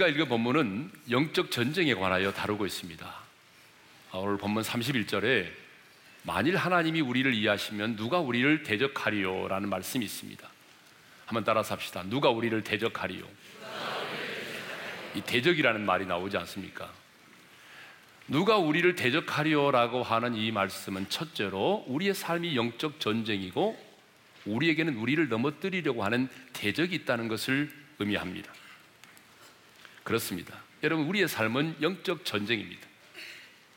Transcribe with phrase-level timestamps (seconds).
[0.00, 3.14] 우리가 읽은 본문은 영적 전쟁에 관하여 다루고 있습니다.
[4.12, 5.50] 어, 오늘 본문 31절에
[6.22, 9.48] 만일 하나님이 우리를 이해하시면 누가 우리를 대적하리요?
[9.48, 10.48] 라는 말씀이 있습니다.
[11.26, 12.02] 한번 따라서 합시다.
[12.06, 13.24] 누가 우리를 대적하리요?
[15.16, 16.90] 이 대적이라는 말이 나오지 않습니까?
[18.26, 23.78] 누가 우리를 대적하리요 라고 하는 이 말씀은 첫째로 우리의 삶이 영적 전쟁이고
[24.46, 28.59] 우리에게는 우리를 넘어뜨리려고 하는 대적이 있다는 것을 의미합니다.
[30.10, 30.56] 그렇습니다.
[30.82, 32.84] 여러분, 우리의 삶은 영적 전쟁입니다.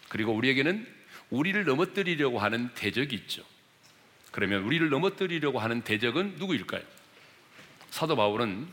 [0.09, 0.87] 그리고 우리에게는
[1.29, 3.43] 우리를 넘어뜨리려고 하는 대적이 있죠.
[4.31, 6.81] 그러면 우리를 넘어뜨리려고 하는 대적은 누구일까요?
[7.91, 8.67] 사도 바울은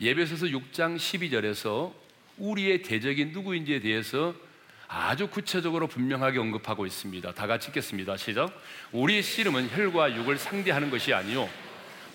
[0.00, 1.92] 예배소서 6장 12절에서
[2.38, 4.34] 우리의 대적이 누구인지에 대해서
[4.88, 7.32] 아주 구체적으로 분명하게 언급하고 있습니다.
[7.34, 8.16] 다 같이 읽겠습니다.
[8.16, 8.60] 시작.
[8.90, 11.48] 우리의 씨름은 혈과 육을 상대하는 것이 아니요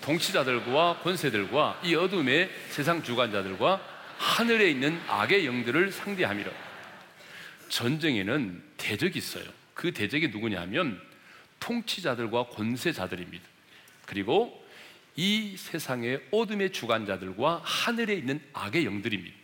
[0.02, 6.52] 통치자들과 권세들과 이 어둠의 세상 주관자들과 하늘에 있는 악의 영들을 상대함이라.
[7.70, 9.44] 전쟁에는 대적이 있어요.
[9.72, 11.00] 그 대적이 누구냐면
[11.58, 13.42] 통치자들과 권세자들입니다.
[14.04, 14.62] 그리고
[15.16, 19.34] 이 세상의 어둠의 주관자들과 하늘에 있는 악의 영들입니다.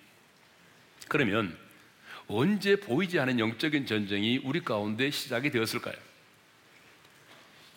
[1.09, 1.57] 그러면
[2.29, 5.95] 언제 보이지 않은 영적인 전쟁이 우리 가운데 시작이 되었을까요?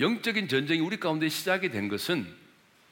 [0.02, 2.28] 영적인 전쟁이 우리 가운데 시작이 된 것은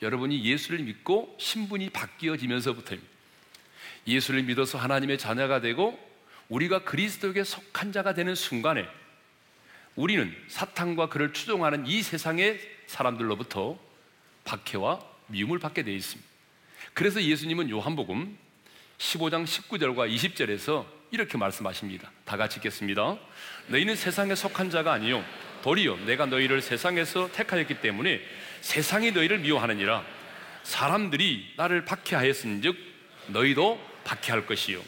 [0.02, 3.17] 여러분이 예수를 믿고 신분이 바뀌어지면서부터입니다.
[4.08, 6.00] 예수를 믿어서 하나님의 자녀가 되고
[6.50, 8.88] 우리가 그리스도에게 속한 자가 되는 순간에
[9.96, 13.78] 우리는 사탄과 그를 추종하는 이 세상의 사람들로부터
[14.46, 16.30] 박해와 미움을 받게 되어 있습니다.
[16.94, 18.38] 그래서 예수님은 요한복음
[18.98, 22.12] 15장 19절과 20절에서 이렇게 말씀하십니다.
[22.26, 23.18] 다 같이 읽겠습니다.
[23.68, 25.24] 너희는 세상에 속한 자가 아니요
[25.64, 28.22] 도리어 내가 너희를 세상에서 택하였기 때문에
[28.62, 30.04] 세상이 너희를 미워하느니라
[30.64, 32.78] 사람들이 나를 박해하였은즉
[33.28, 34.82] 너희도 박해할 것이요.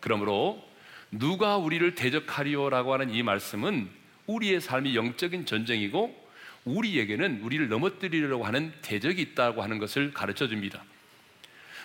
[0.00, 0.62] 그러므로
[1.10, 3.88] 누가 우리를 대적하리오라고 하는 이 말씀은
[4.26, 6.26] 우리의 삶이 영적인 전쟁이고
[6.66, 10.84] 우리에게는 우리를 넘어뜨리려고 하는 대적이 있다고 하는 것을 가르쳐 줍니다.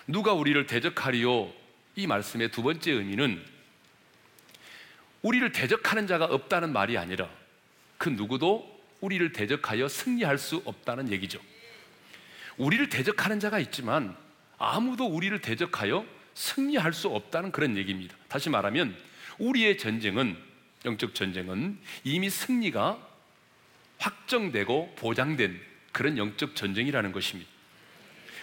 [0.06, 1.52] 누가 우리를 대적하리오
[1.96, 3.42] 이 말씀의 두 번째 의미는
[5.22, 7.28] 우리를 대적하는 자가 없다는 말이 아니라
[7.96, 8.68] 그 누구도
[9.00, 11.40] 우리를 대적하여 승리할 수 없다는 얘기죠.
[12.58, 14.16] 우리를 대적하는 자가 있지만
[14.58, 16.04] 아무도 우리를 대적하여
[16.34, 18.16] 승리할 수 없다는 그런 얘기입니다.
[18.28, 18.96] 다시 말하면
[19.38, 20.36] 우리의 전쟁은
[20.84, 22.98] 영적 전쟁은 이미 승리가
[23.98, 25.60] 확정되고 보장된
[25.92, 27.50] 그런 영적 전쟁이라는 것입니다.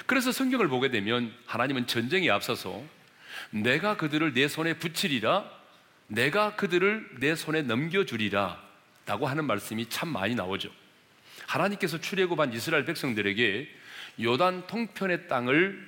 [0.05, 2.83] 그래서 성경을 보게 되면 하나님은 전쟁에 앞서서
[3.51, 5.49] 내가 그들을 내 손에 붙이리라
[6.07, 8.61] 내가 그들을 내 손에 넘겨주리라
[9.05, 10.71] 라고 하는 말씀이 참 많이 나오죠.
[11.47, 13.67] 하나님께서 출애굽한 이스라엘 백성들에게
[14.21, 15.87] 요단 통편의 땅을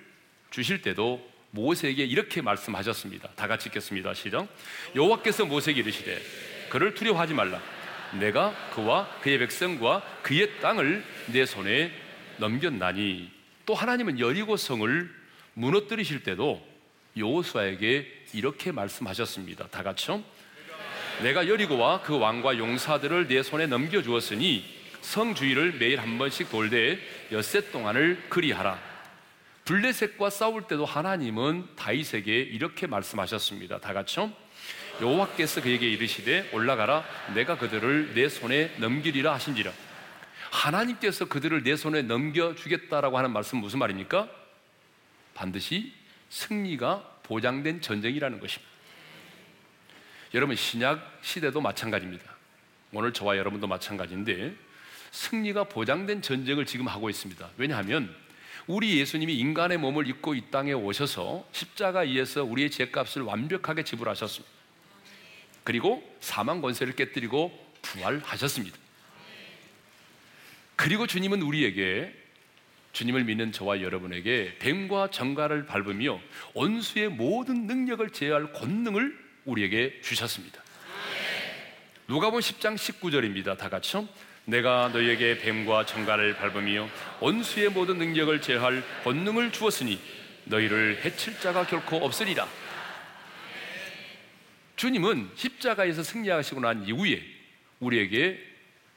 [0.49, 3.29] 주실 때도 모세에게 이렇게 말씀하셨습니다.
[3.35, 4.13] 다 같이 읽겠습니다.
[4.13, 4.47] 시작.
[4.95, 6.21] 여호와께서 모세에게 이르시되
[6.69, 7.61] 그를 두려워하지 말라.
[8.19, 11.91] 내가 그와 그의 백성과 그의 땅을 내 손에
[12.37, 13.29] 넘겼나니
[13.65, 15.09] 또 하나님은 여리고 성을
[15.53, 16.65] 무너뜨리실 때도
[17.17, 19.67] 여호수아에게 이렇게 말씀하셨습니다.
[19.67, 20.23] 다 같이요.
[21.21, 24.63] 내가 여리고와 그 왕과 용사들을 내 손에 넘겨 주었으니
[25.01, 26.99] 성 주위를 매일 한 번씩 돌되
[27.31, 28.90] 엿새 동안을 그리하라.
[29.71, 33.79] 블레셋과 싸울 때도 하나님은 다윗에게 이렇게 말씀하셨습니다.
[33.79, 34.33] 다 같이요.
[34.99, 39.71] 여호와께서 그에게 이르시되 올라가라 내가 그들을 내 손에 넘기리라 하신지라.
[40.51, 44.29] 하나님께서 그들을 내 손에 넘겨 주겠다라고 하는 말씀 무슨 말입니까?
[45.35, 45.93] 반드시
[46.27, 48.69] 승리가 보장된 전쟁이라는 것입니다.
[50.33, 52.25] 여러분 신약 시대도 마찬가지입니다.
[52.91, 54.53] 오늘 저와 여러분도 마찬가지인데
[55.11, 57.51] 승리가 보장된 전쟁을 지금 하고 있습니다.
[57.55, 58.13] 왜냐하면
[58.71, 64.49] 우리 예수님이 인간의 몸을 입고 이 땅에 오셔서 십자가에서 우리의 죄값을 완벽하게 지불하셨습니다.
[65.65, 67.51] 그리고 사망 권세를 깨뜨리고
[67.81, 68.77] 부활하셨습니다.
[70.77, 72.15] 그리고 주님은 우리에게
[72.93, 76.21] 주님을 믿는 저와 여러분에게 뱀과 정갈을 밟으며
[76.53, 80.63] 원수의 모든 능력을 제어할 권능을 우리에게 주셨습니다.
[82.07, 83.57] 누가복음 10장 19절입니다.
[83.57, 84.07] 다 같이요.
[84.45, 86.89] 내가 너희에게 뱀과 정갈을 밟으며
[87.19, 89.99] 원수의 모든 능력을 제할 권능을 주었으니
[90.45, 92.47] 너희를 해칠 자가 결코 없으리라.
[94.75, 97.21] 주님은 십자가에서 승리하시고 난 이후에
[97.79, 98.39] 우리에게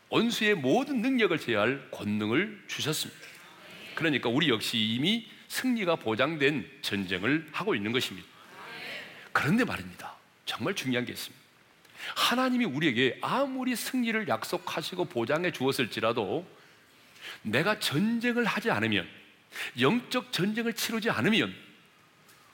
[0.08, 3.20] 원수의 모든 능력을 제할 권능을 주셨습니다.
[3.94, 8.26] 그러니까 우리 역시 이미 승리가 보장된 전쟁을 하고 있는 것입니다.
[9.32, 10.14] 그런데 말입니다.
[10.46, 11.43] 정말 중요한 게 있습니다.
[12.14, 16.46] 하나님이 우리에게 아무리 승리를 약속하시고 보장해 주었을지라도
[17.42, 19.08] 내가 전쟁을 하지 않으면
[19.80, 21.54] 영적 전쟁을 치르지 않으면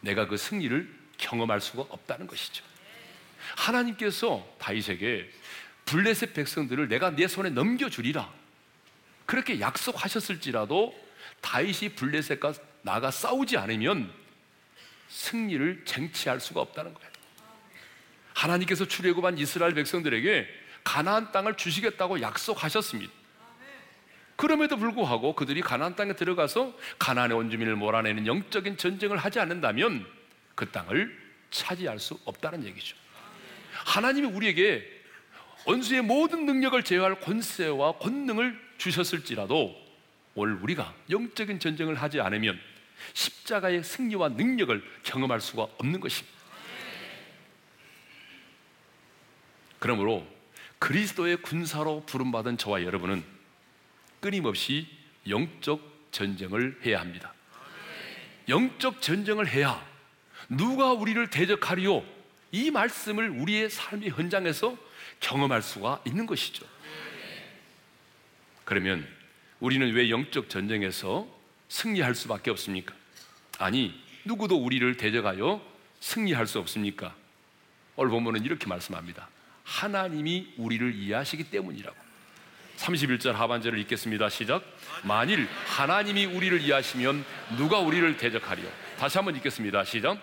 [0.00, 2.64] 내가 그 승리를 경험할 수가 없다는 것이죠.
[3.56, 5.30] 하나님께서 다윗에게
[5.84, 8.32] 블레셋 백성들을 내가 내 손에 넘겨주리라.
[9.26, 10.94] 그렇게 약속하셨을지라도
[11.40, 14.12] 다윗이 블레셋과 나가 싸우지 않으면
[15.08, 17.10] 승리를 쟁취할 수가 없다는 거예요.
[18.34, 20.46] 하나님께서 출애굽한 이스라엘 백성들에게
[20.84, 23.12] 가나안 땅을 주시겠다고 약속하셨습니다.
[24.36, 30.06] 그럼에도 불구하고 그들이 가나안 땅에 들어가서 가나안의 원주민을 몰아내는 영적인 전쟁을 하지 않는다면
[30.54, 31.14] 그 땅을
[31.50, 32.96] 차지할 수 없다는 얘기죠.
[33.84, 35.00] 하나님이 우리에게
[35.66, 39.76] 원수의 모든 능력을 제어할 권세와 권능을 주셨을지라도
[40.34, 42.58] 오늘 우리가 영적인 전쟁을 하지 않으면
[43.12, 46.39] 십자가의 승리와 능력을 경험할 수가 없는 것입니다.
[49.80, 50.24] 그러므로
[50.78, 53.24] 그리스도의 군사로 부름받은 저와 여러분은
[54.20, 54.86] 끊임없이
[55.28, 55.80] 영적
[56.12, 57.34] 전쟁을 해야 합니다.
[58.48, 59.84] 영적 전쟁을 해야
[60.48, 62.04] 누가 우리를 대적하리요?
[62.52, 64.76] 이 말씀을 우리의 삶의 현장에서
[65.20, 66.66] 경험할 수가 있는 것이죠.
[68.64, 69.06] 그러면
[69.60, 71.26] 우리는 왜 영적 전쟁에서
[71.68, 72.94] 승리할 수밖에 없습니까?
[73.58, 73.94] 아니,
[74.24, 75.64] 누구도 우리를 대적하여
[76.00, 77.14] 승리할 수 없습니까?
[77.96, 79.28] 오늘 본문은 이렇게 말씀합니다.
[79.70, 81.96] 하나님이 우리를 이해하시기 때문이라고.
[82.76, 84.28] 31절 하반절을 읽겠습니다.
[84.28, 84.64] 시작.
[85.04, 87.24] 만일 하나님이 우리를 이해하시면
[87.56, 88.68] 누가 우리를 대적하리요?
[88.98, 89.84] 다시 한번 읽겠습니다.
[89.84, 90.18] 시작.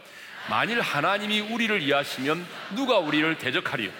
[0.50, 2.46] 만일 하나님이 우리를 이해하시면
[2.76, 3.92] 누가 우리를 대적하리요?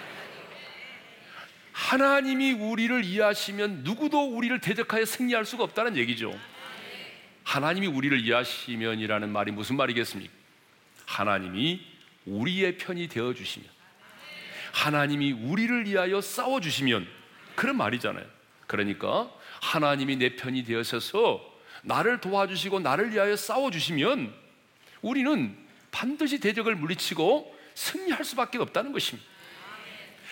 [1.72, 6.38] 하나님이 우리를 이해하시면 누구도 우리를 대적하여 승리할 수가 없다는 얘기죠.
[7.44, 10.32] 하나님이 우리를 이해하시면이라는 말이 무슨 말이겠습니까?
[11.06, 11.80] 하나님이
[12.26, 13.77] 우리의 편이 되어 주시면
[14.72, 17.06] 하나님이 우리를 위하여 싸워 주시면
[17.54, 18.24] 그런 말이잖아요.
[18.66, 19.30] 그러니까
[19.60, 21.40] 하나님이 내 편이 되어서
[21.82, 24.32] 나를 도와주시고 나를 위하여 싸워 주시면
[25.02, 25.56] 우리는
[25.90, 29.28] 반드시 대적을 물리치고 승리할 수밖에 없다는 것입니다.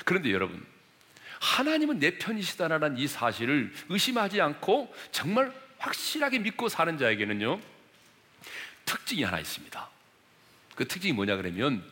[0.04, 0.64] 그런데 여러분,
[1.40, 7.60] 하나님은 내 편이시다라는 이 사실을 의심하지 않고 정말 확실하게 믿고 사는 자에게는요,
[8.84, 9.88] 특징이 하나 있습니다.
[10.74, 11.82] 그 특징이 뭐냐 그러면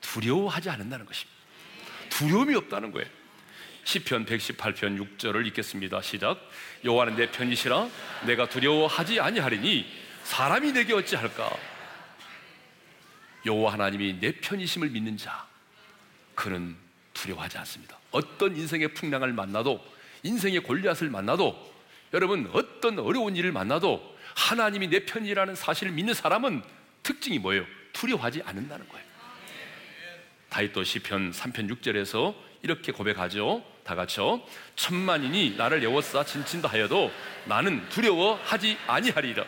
[0.00, 1.33] 두려워하지 않는다는 것입니다.
[2.14, 3.08] 두려움이 없다는 거예요.
[3.84, 6.00] 시편 118편 6절을 읽겠습니다.
[6.00, 6.38] 시작.
[6.84, 7.88] 여호와는 내 편이시라
[8.26, 9.86] 내가 두려워하지 아니하리니
[10.22, 11.50] 사람이 내게 어찌할까?
[13.44, 15.46] 여호와 하나님이 내 편이심을 믿는 자
[16.34, 16.76] 그는
[17.12, 17.98] 두려워하지 않습니다.
[18.10, 19.84] 어떤 인생의 풍랑을 만나도
[20.22, 21.74] 인생의 골리앗을 만나도
[22.14, 26.62] 여러분 어떤 어려운 일을 만나도 하나님이 내 편이라는 사실을 믿는 사람은
[27.02, 27.66] 특징이 뭐예요?
[27.92, 29.13] 두려워하지 않는다는 거예요.
[30.54, 33.64] 다윗도 시편 3편 6절에서 이렇게 고백하죠.
[33.82, 34.40] 다 같이요.
[34.76, 37.10] 천만인이 나를 애워싸 진친다 하여도
[37.46, 39.44] 나는 두려워하지 아니하리라.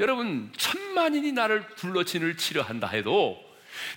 [0.00, 3.38] 여러분, 천만인이 나를 불러친을 치려 한다 해도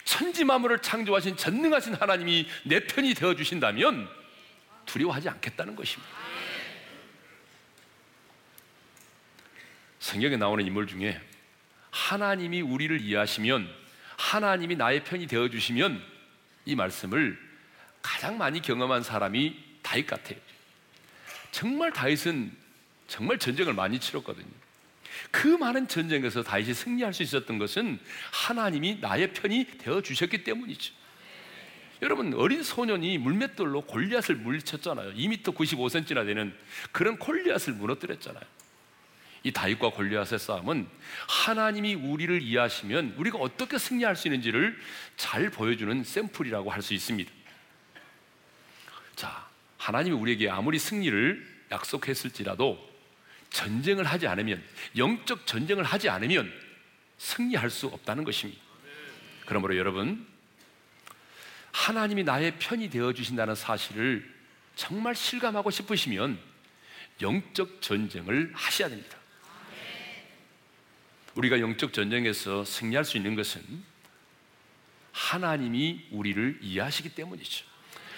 [0.04, 4.09] 천지 만물을 창조하신 전능하신 하나님이 내 편이 되어 주신다면
[4.86, 6.12] 두려워하지 않겠다는 것입니다.
[10.00, 11.21] 성경에 나오는 인물 중에
[11.92, 13.86] 하나님이 우리를 이해하시면
[14.17, 16.03] 하나님이 나의 편이 되어 주시면
[16.65, 17.39] 이 말씀을
[18.01, 20.37] 가장 많이 경험한 사람이 다윗 같아요.
[21.51, 22.51] 정말 다윗은
[23.07, 24.45] 정말 전쟁을 많이 치렀거든요.
[25.31, 27.99] 그 많은 전쟁에서 다윗이 승리할 수 있었던 것은
[28.31, 30.94] 하나님이 나의 편이 되어 주셨기 때문이죠.
[32.01, 35.13] 여러분 어린 소년이 물맷돌로 골리앗을 물리쳤잖아요.
[35.13, 36.56] 2m 95cm나 되는
[36.92, 38.44] 그런 골리앗을 무너뜨렸잖아요.
[39.47, 40.89] 이 다윗과 골리앗의 싸움은
[41.30, 44.77] 하나님이 우리를 이해하시면 우리가 어떻게 승리할 수 있는지를
[45.16, 47.31] 잘 보여주는 샘플이라고 할 수 있습니다.
[49.16, 52.77] 자, 하나님이 우리에게 아무리 승리를 약속했을지라도
[53.49, 54.61] 전쟁을 하지 않으면
[54.97, 56.51] 영적 전쟁을 하지 않으면
[57.18, 58.61] 승리할 수 없다는 것입니다.
[59.45, 60.27] 그러므로 여러분
[61.71, 64.30] 하나님이 나의 편이 되어 주신다는 사실을
[64.75, 66.37] 정말 실감하고 싶으시면
[67.21, 69.17] 영적 전쟁을 하셔야 됩니다.
[71.37, 73.61] 우리가 영적 전쟁에서 승리할 수 있는 것은
[75.11, 77.65] 하나님이 우리를 이해하시기 때문이죠.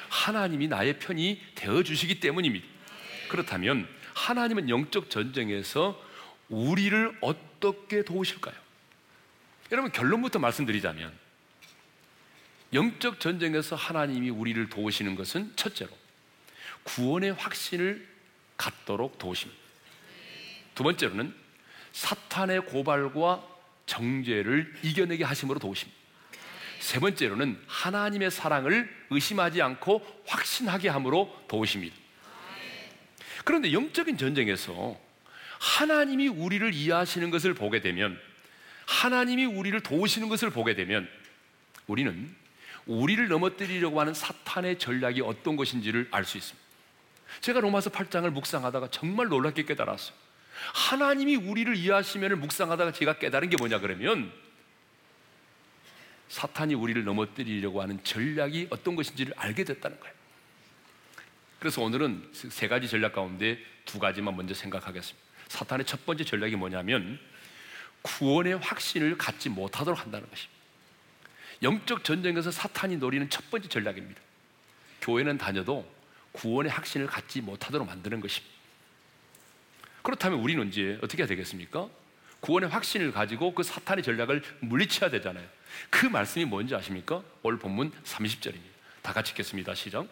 [0.07, 2.65] 하나님이 나의 편이 되어 주시기 때문입니다.
[3.27, 6.01] 그렇다면 하나님은 영적 전쟁에서
[6.47, 8.55] 우리를 어떻게 도우실까요?
[9.71, 11.13] 여러분 결론부터 말씀드리자면
[12.73, 15.91] 영적 전쟁에서 하나님이 우리를 도우시는 것은 첫째로
[16.83, 18.07] 구원의 확신을
[18.55, 19.61] 갖도록 도우십니다.
[20.73, 21.48] 두 번째로는
[21.91, 23.43] 사탄의 고발과
[23.85, 25.99] 정죄를 이겨내게 하심으로 도우십니다.
[26.79, 31.95] 세 번째로는 하나님의 사랑을 의심하지 않고 확신하게 함으로 도우십니다.
[33.43, 34.97] 그런데 영적인 전쟁에서
[35.59, 38.19] 하나님이 우리를 이해하시는 것을 보게 되면
[38.85, 41.07] 하나님이 우리를 도우시는 것을 보게 되면
[41.87, 42.35] 우리는
[42.85, 46.69] 우리를 넘어뜨리려고 하는 사탄의 전략이 어떤 것인지를 알 수 있습니다.
[47.41, 50.15] 제가 로마서 8장을 묵상하다가 정말 놀랍게 깨달았어요.
[50.73, 54.31] 하나님이 우리를 이해하시면 묵상하다가 제가 깨달은 게 뭐냐 그러면
[56.29, 60.13] 사탄이 우리를 넘어뜨리려고 하는 전략이 어떤 것인지를 알게 됐다는 거예요.
[61.59, 65.27] 그래서 오늘은 세 가지 전략 가운데 두 가지만 먼저 생각하겠습니다.
[65.49, 67.19] 사탄의 첫 번째 전략이 뭐냐면
[68.03, 70.59] 구원의 확신을 갖지 못하도록 한다는 것입니다.
[71.63, 74.21] 영적 전쟁에서 사탄이 노리는 첫 번째 전략입니다.
[75.01, 75.89] 교회는 다녀도
[76.31, 78.58] 구원의 확신을 갖지 못하도록 만드는 것입니다.
[80.01, 81.87] 그렇다면 우리는 이제 어떻게 해야 되겠습니까?
[82.39, 85.45] 구원의 확신을 가지고 그 사탄의 전략을 물리쳐야 되잖아요.
[85.89, 87.21] 그 말씀이 뭔지 아십니까?
[87.43, 88.79] 오늘 본문 30절입니다.
[89.01, 89.75] 다 같이 읽겠습니다.
[89.75, 90.07] 시작.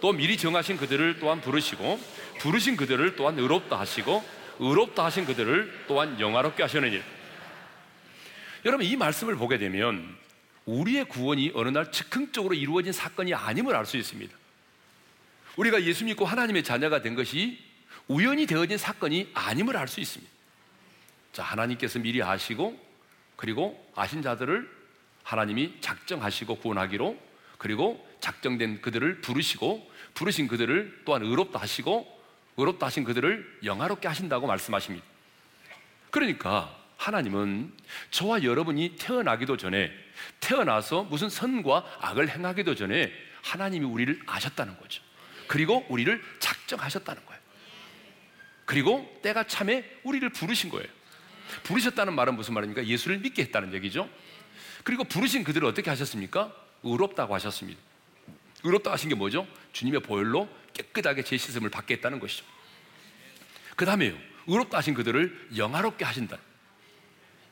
[0.00, 2.00] 또 미리 정하신 그들을 또한 부르시고
[2.40, 4.24] 부르신 그들을 또한 의롭다 하시고
[4.60, 7.00] 의롭다 하신 그들을 또한 영화롭게 하시느니
[8.64, 10.16] 여러분 이 말씀을 보게 되면
[10.64, 14.36] 우리의 구원이 어느 날 즉흥적으로 이루어진 사건이 아님을 알 수 있습니다.
[15.56, 17.58] 우리가 예수 믿고 하나님의 자녀가 된 것이
[18.08, 20.32] 우연히 되어진 사건이 아님을 알 수 있습니다.
[21.32, 22.78] 자, 하나님께서 미리 아시고
[23.36, 24.68] 그리고 아신 자들을
[25.22, 27.18] 하나님이 작정하시고 구원하기로
[27.58, 32.18] 그리고 작정된 그들을 부르시고 부르신 그들을 또한 의롭다 하시고
[32.56, 35.04] 의롭다 하신 그들을 영화롭게 하신다고 말씀하십니다.
[36.10, 37.72] 그러니까 하나님은
[38.10, 39.92] 저와 여러분이 태어나기도 전에
[40.40, 43.12] 태어나서 무슨 선과 악을 행하기도 전에
[43.42, 45.02] 하나님이 우리를 아셨다는 거죠.
[45.46, 47.37] 그리고 우리를 작정하셨다는 거예요.
[48.68, 50.86] 그리고 때가 참에 우리를 부르신 거예요.
[51.62, 52.84] 부르셨다는 말은 무슨 말입니까?
[52.84, 54.10] 예수를 믿게 했다는 얘기죠.
[54.84, 56.54] 그리고 부르신 그들을 어떻게 하셨습니까?
[56.82, 57.80] 의롭다고 하셨습니다.
[58.62, 59.46] 의롭다 하신 게 뭐죠?
[59.72, 62.44] 주님의 보혈로 깨끗하게 제 씻음을 받게 했다는 것이죠.
[63.74, 64.14] 그 다음에요.
[64.46, 66.36] 의롭다 하신 그들을 영화롭게 하신다.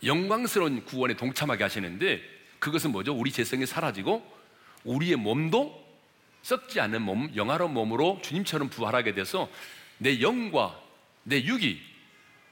[0.05, 2.21] 영광스러운 구원에 동참하게 하시는데
[2.59, 3.15] 그것은 뭐죠?
[3.15, 4.23] 우리 재성이 사라지고
[4.85, 5.83] 우리의 몸도
[6.43, 9.49] 썩지 않는 몸, 영화로운 몸으로 주님처럼 부활하게 돼서
[9.97, 10.85] 내 영과
[11.27, 11.83] 내 육이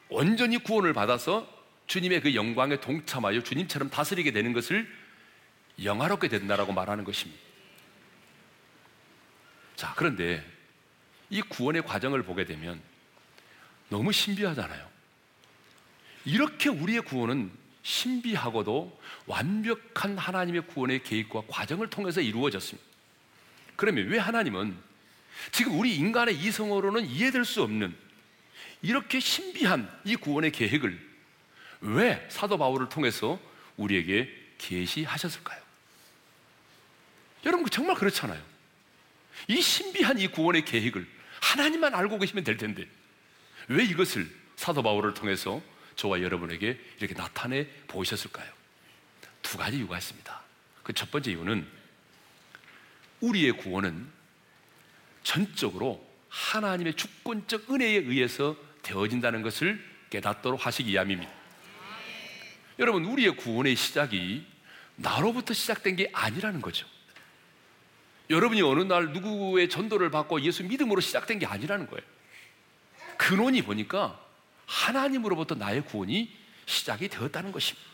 [0.09, 1.49] 온전히 구원을 받아서
[1.87, 4.88] 주님의 그 영광에 동참하여 주님처럼 다스리게 되는 것을
[5.83, 7.40] 영화롭게 된다라고 말하는 것입니다.
[9.76, 10.45] 자, 그런데
[11.31, 12.81] 이 구원의 과정을 보게 되면
[13.88, 14.88] 너무 신비하잖아요.
[16.25, 17.52] 이렇게 우리의 구원은
[17.83, 22.88] 신비하고도 완벽한 하나님의 구원의 계획과 과정을 통해서 이루어졌습니다.
[23.76, 24.76] 그러면 왜 하나님은
[25.52, 28.03] 지금 우리 인간의 이성으로는 이해될 수 없는
[28.85, 31.00] 이렇게 신비한 이 구원의 계획을
[31.81, 33.41] 왜 사도 바울을 통해서
[33.79, 35.62] 우리에게 계시하셨을까요?
[37.47, 38.43] 여러분 정말 그렇잖아요.
[39.49, 41.09] 이 신비한 이 구원의 계획을
[41.41, 42.87] 하나님만 알고 계시면 될 텐데
[43.69, 45.62] 왜 이것을 사도 바울을 통해서
[45.97, 48.53] 저와 여러분에게 이렇게 나타내 보이셨을까요?
[49.41, 50.43] 두 가지 이유가 있습니다.
[50.83, 51.67] 그 첫 번째 이유는
[53.23, 54.07] 우리의 구원은
[55.23, 61.33] 전적으로 하나님의 주권적 은혜에 의해서 되어진다는 것을 깨닫도록 하시기 위함입니다.
[62.79, 64.47] 여러분, 우리의 구원의 시작이
[64.97, 66.87] 나로부터 시작된 게 아니라는 거죠.
[68.31, 72.03] 여러분이 어느 날 누구의 전도를 받고 예수 믿음으로 시작된 게 아니라는 거예요.
[73.17, 74.21] 근원이 보니까
[74.67, 76.35] 하나님으로부터 나의 구원이
[76.67, 77.87] 시작이 되었다는 것입니다.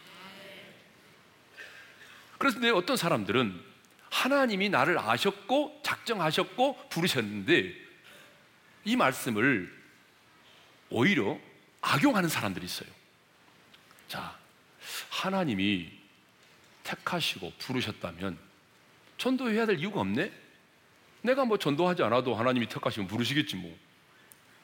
[2.38, 3.60] 그래서 내 어떤 사람들은
[4.08, 7.74] 하나님이 나를 아셨고 작정하셨고 부르셨는데
[8.84, 9.79] 이 말씀을
[10.90, 11.38] 오히려
[11.80, 12.88] 악용하는 사람들이 있어요.
[14.08, 14.36] 자,
[15.08, 15.90] 하나님이
[16.82, 18.38] 택하시고 부르셨다면
[19.18, 20.32] 전도해야 될 이유가 없네?
[21.22, 23.76] 내가 뭐 전도하지 않아도 하나님이 택하시면 부르시겠지 뭐.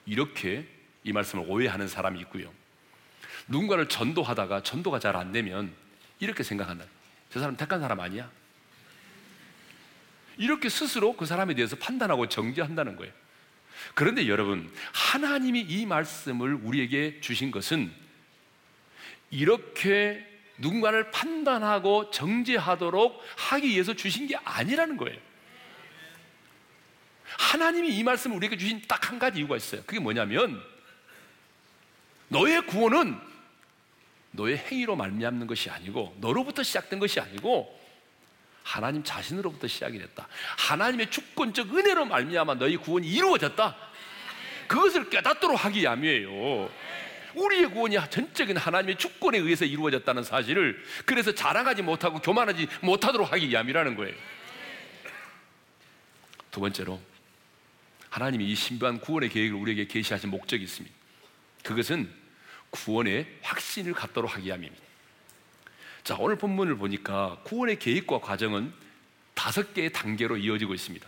[0.06, 0.66] 이렇게
[1.04, 2.52] 이 말씀을 오해하는 사람이 있고요.
[3.48, 5.72] 누군가를 전도하다가 전도가 잘 안 되면
[6.18, 6.84] 이렇게 생각한다.
[7.30, 8.30] 저 사람 택한 사람 아니야?
[10.38, 13.12] 이렇게 스스로 그 사람에 대해서 판단하고 정죄한다는 거예요.
[13.94, 17.92] 그런데 여러분, 하나님이 이 말씀을 우리에게 주신 것은
[19.30, 20.24] 이렇게
[20.58, 25.18] 누군가를 판단하고 정죄하도록 하기 위해서 주신 게 아니라는 거예요.
[27.38, 29.82] 하나님이 이 말씀을 우리에게 주신 딱 한 가지 이유가 있어요.
[29.86, 30.60] 그게 뭐냐면
[32.28, 33.18] 너의 구원은
[34.32, 37.85] 너의 행위로 말미암는 것이 아니고 너로부터 시작된 것이 아니고
[38.66, 40.26] 하나님 자신으로부터 시작이 됐다.
[40.58, 43.76] 하나님의 주권적 은혜로 말미암아 너희 구원이 이루어졌다.
[44.66, 46.68] 그것을 깨닫도록 하기 위함이에요.
[47.34, 53.94] 우리의 구원이 전적인 하나님의 주권에 의해서 이루어졌다는 사실을 그래서 자랑하지 못하고 교만하지 못하도록 하기 위함이라는
[53.94, 54.14] 거예요.
[56.50, 57.00] 두 번째로
[58.10, 60.96] 하나님이 이 신비한 구원의 계획을 우리에게 계시하신 목적이 있습니다.
[61.62, 62.12] 그것은
[62.70, 64.85] 구원의 확신을 갖도록 하기 위함입니다.
[66.06, 68.72] 자, 오늘 본문을 보니까 구원의 계획과 과정은
[69.34, 71.04] 다섯 개의 단계로 이어지고 있습니다.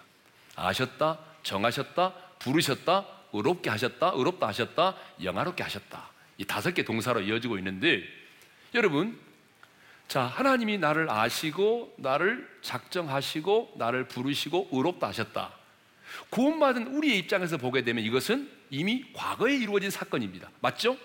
[0.57, 6.11] 아셨다, 정하셨다, 부르셨다, 의롭게 하셨다, 의롭다 하셨다, 영화롭게 하셨다.
[6.39, 8.03] 이 다섯 개 동사로 이어지고 있는데
[8.75, 9.17] 여러분,
[10.09, 15.53] 자, 하나님이 나를 아시고 나를 작정하시고 나를 부르시고 의롭다 하셨다.
[16.31, 20.51] 구원받은 우리의 입장에서 보게 되면 이것은 이미 과거에 이루어진 사건입니다.
[20.59, 20.99] 맞죠?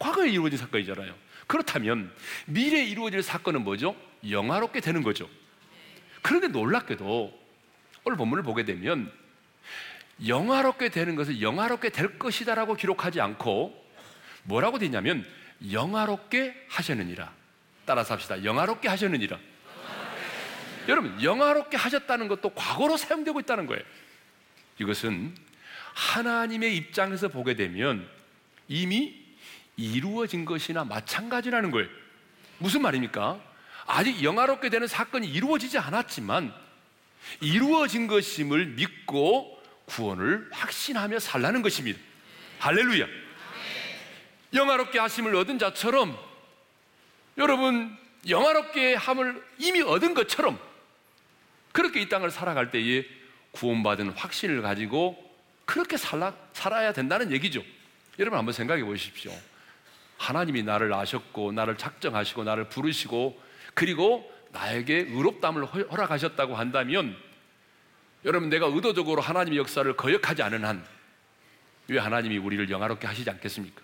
[0.00, 1.27] 과거에 이루어진 사건이잖아요.
[1.48, 2.12] 그렇다면
[2.46, 3.96] 미래에 이루어질 사건은 뭐죠?
[4.28, 5.28] 영화롭게 되는 거죠.
[6.22, 7.36] 그런데 놀랍게도
[8.04, 9.10] 오늘 본문을 보게 되면
[10.26, 13.86] 영화롭게 되는 것을 영화롭게 될 것이다라고 기록하지 않고
[14.44, 15.26] 뭐라고 되냐면
[15.72, 17.32] 영화롭게 하셨느니라.
[17.84, 18.44] 따라서 합시다.
[18.44, 19.38] 영화롭게 하셨느니라.
[20.88, 23.82] 여러분, 영화롭게 하셨다는 것도 과거로 사용되고 있다는 거예요.
[24.78, 25.34] 이것은
[25.94, 28.08] 하나님의 입장에서 보게 되면
[28.68, 29.27] 이미
[29.78, 31.88] 이루어진 것이나 마찬가지라는 거예요.
[32.58, 33.40] 무슨 말입니까?
[33.86, 36.52] 아직 영화롭게 되는 사건이 이루어지지 않았지만
[37.40, 39.56] 이루어진 것임을 믿고
[39.86, 41.98] 구원을 확신하며 살라는 것입니다.
[42.58, 43.06] 할렐루야.
[44.52, 46.18] 영화롭게 하심을 얻은 자처럼
[47.38, 47.96] 여러분
[48.28, 50.58] 영화롭게 함을 이미 얻은 것처럼
[51.72, 53.06] 그렇게 이 땅을 살아갈 때에
[53.52, 55.16] 구원받은 확신을 가지고
[55.64, 57.62] 그렇게 살아, 살아야 된다는 얘기죠.
[58.18, 59.32] 여러분 한번 생각해 보십시오.
[60.18, 63.40] 하나님이 나를 아셨고 나를 작정하시고 나를 부르시고
[63.74, 67.16] 그리고 나에게 의롭담을 허락하셨다고 한다면
[68.24, 70.98] 여러분 내가 의도적으로 하나님의 역사를 거역하지 않은 한
[71.88, 73.82] 왜 하나님이 우리를 영화롭게 하시지 않겠습니까?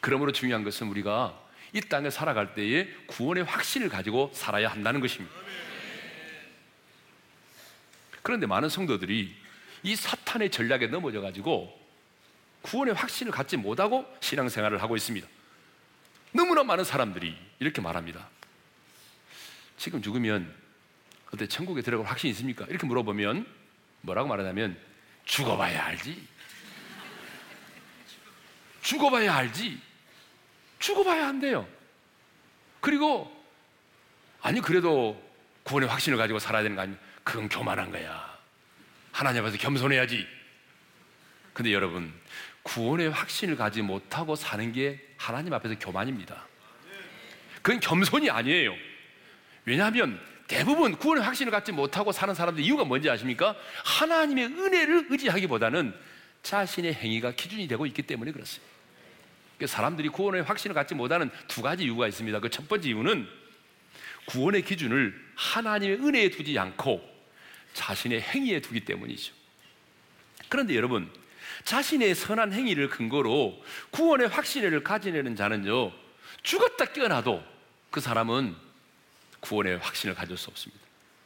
[0.00, 1.38] 그러므로 중요한 것은 우리가
[1.72, 5.34] 이 땅에 살아갈 때에 구원의 확신을 가지고 살아야 한다는 것입니다.
[8.22, 9.34] 그런데 많은 성도들이
[9.82, 11.76] 이 사탄의 전략에 넘어져 가지고
[12.62, 15.26] 구원의 확신을 갖지 못하고 신앙생활을 하고 있습니다.
[16.32, 18.28] 너무나 많은 사람들이 이렇게 말합니다.
[19.76, 20.52] 지금 죽으면
[21.32, 22.64] 어때 천국에 들어갈 확신 있습니까?
[22.66, 23.46] 이렇게 물어보면
[24.02, 24.78] 뭐라고 말하냐면
[25.24, 26.26] 죽어봐야 알지.
[28.82, 29.80] 죽어봐야 알지.
[30.78, 31.66] 죽어봐야 한대요.
[32.80, 33.32] 그리고
[34.40, 35.20] 아니 그래도
[35.64, 36.96] 구원의 확신을 가지고 살아야 되는 거 아니야?
[37.24, 38.36] 그건 교만한 거야.
[39.10, 40.26] 하나님 앞에서 겸손해야지.
[41.52, 42.12] 근데 여러분
[42.66, 46.46] 구원의 확신을 가지 못하고 사는 게 하나님 앞에서 교만입니다.
[47.62, 48.74] 그건 겸손이 아니에요.
[49.64, 53.54] 왜냐하면 대부분 구원의 확신을 갖지 못하고 사는 사람들 이유가 뭔지 아십니까?
[53.84, 55.94] 하나님의 은혜를 의지하기보다는
[56.42, 58.74] 자신의 행위가 기준이 되고 있기 때문에 그렇습니다.
[59.64, 62.40] 사람들이 구원의 확신을 갖지 못하는 두 가지 이유가 있습니다.
[62.40, 63.28] 그 첫 번째 이유는
[64.26, 67.00] 구원의 기준을 하나님의 은혜에 두지 않고
[67.74, 69.32] 자신의 행위에 두기 때문이죠.
[70.48, 71.10] 그런데 여러분,
[71.66, 75.92] 자신의 선한 행위를 근거로 구원의 확신을 가지려는 자는요,
[76.44, 77.44] 죽었다 깨어나도
[77.90, 78.54] 그 사람은
[79.40, 80.80] 구원의 확신을 가질 수 없습니다.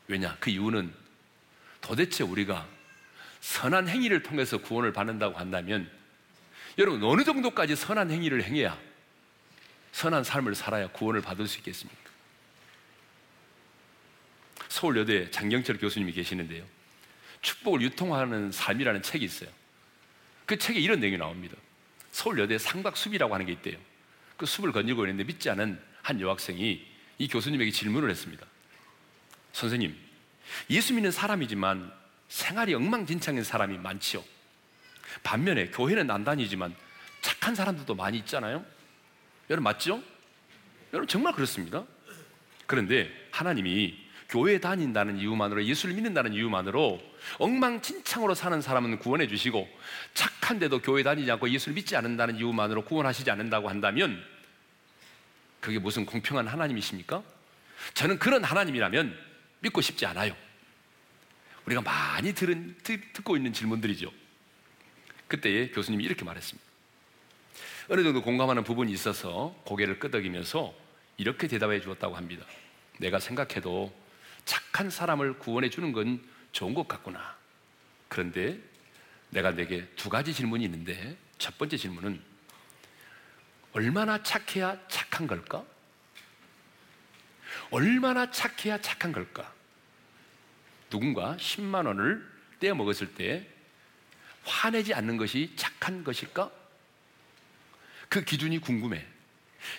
[0.09, 0.35] 왜냐?
[0.41, 0.95] 그 이유는
[1.83, 2.67] 도대체 우리가
[3.43, 5.91] 선한 행위를 통해서 구원을 받는다고 한다면
[6.79, 8.79] 여러분 어느 정도까지 선한 행위를 행해야
[9.93, 12.11] 선한 삶을 살아야 구원을 받을 수 있겠습니까?
[14.69, 16.65] 서울여대 장경철 교수님이 계시는데요.
[17.43, 19.60] 축복을 유통하는 삶이라는 책이 있어요.
[20.51, 21.57] 그 책에 이런 내용이 나옵니다.
[22.11, 23.79] 서울여대 상박숲이라고 하는 게 있대요.
[24.37, 26.85] 그 숲을 건지고 있는데 믿지 않은 한 여학생이
[27.19, 28.45] 이 교수님에게 질문을 했습니다.
[29.53, 29.97] 선생님,
[30.71, 31.93] 예수 믿는 사람이지만
[32.27, 34.25] 생활이 엉망진창인 사람이 많지요.
[35.23, 36.75] 반면에 교회는 난 다니지만
[37.21, 38.67] 착한 사람들도 많이 있잖아요.
[39.51, 40.03] 여러분 맞죠?
[40.93, 41.85] 여러분 정말 그렇습니다.
[42.67, 43.97] 그런데 하나님이
[44.31, 47.03] 교회 다닌다는 이유만으로 예수를 믿는다는 이유만으로
[47.39, 49.69] 엉망진창으로 사는 사람은 구원해 주시고
[50.15, 54.23] 착한데도 교회 다니지 않고 예수를 믿지 않는다는 이유만으로 구원하시지 않는다고 한다면
[55.59, 57.23] 그게 무슨 공평한 하나님이십니까?
[57.95, 59.19] 저는 그런 하나님이라면
[59.61, 60.35] 믿고 싶지 않아요.
[61.67, 64.11] 우리가 많이 들은, 듣 고 있는 질문들이죠.
[65.27, 66.69] 그때 교수님이 이렇게 말했습니다.
[67.89, 70.73] 어느 정도 공감하는 부분이 있어서 고개를 끄덕이면서
[71.17, 72.47] 이렇게 대답해 주었다고 합니다.
[72.99, 73.93] 내가 생각해도
[74.45, 76.23] 착한 사람을 구원해 주는 건
[76.53, 77.37] 좋은 것 같구나.
[78.09, 78.59] 그런데
[79.31, 82.21] 내가 내게 두 가지 질문이 있는데 첫 번째 질문은
[83.73, 85.65] 얼마나 착해야 착한 걸까?
[87.71, 89.53] 얼마나 착해야 착한 걸까?
[90.89, 93.49] 누군가 10만 원을 떼어 먹었을 때
[94.45, 96.51] 화내지 않는 것이 착한 것일까?
[98.09, 99.07] 그 기준이 궁금해.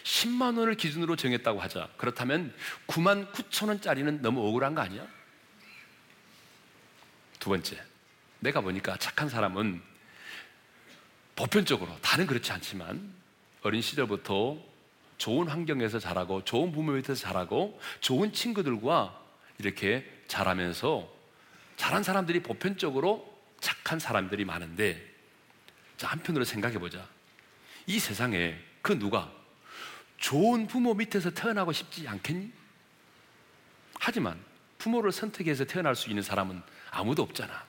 [0.04, 1.90] 10만 원을 기준으로 정했다고 하자.
[1.98, 2.54] 그렇다면
[2.88, 5.06] 9만 9천 원짜리는 너무 억울한 거 아니야?
[7.40, 7.82] 두 번째,
[8.40, 9.82] 내가 보니까 착한 사람은
[11.36, 13.14] 보편적으로 다는 그렇지 않지만
[13.64, 14.58] 어린 시절부터
[15.18, 19.20] 좋은 환경에서 자라고 좋은 부모 밑에서 자라고 좋은 친구들과
[19.60, 21.12] 이렇게 자라면서
[21.78, 25.12] 자란 사람들이 보편적으로 착한 사람들이 많은데
[25.98, 27.08] 자, 한편으로 생각해 보자.
[27.86, 29.32] 이 세상에 그 누가
[30.22, 32.52] 좋은 부모 밑에서 태어나고 싶지 않겠니?
[34.00, 34.40] 하지만
[34.78, 37.66] 부모를 선택해서 태어날 수 있는 사람은 아무도 없잖아.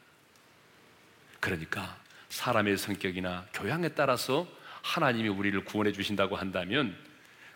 [1.40, 1.96] 그러니까
[2.28, 4.46] 사람의 성격이나 교양에 따라서
[4.82, 6.96] 하나님이 우리를 구원해 주신다고 한다면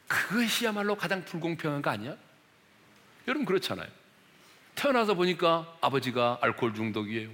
[0.08, 2.16] 그것이야말로 가장 불공평한 거 아니야?
[3.28, 3.88] 여러분 그렇잖아요.
[4.74, 7.30] 태어나서 보니까 아버지가 알코올 중독이에요.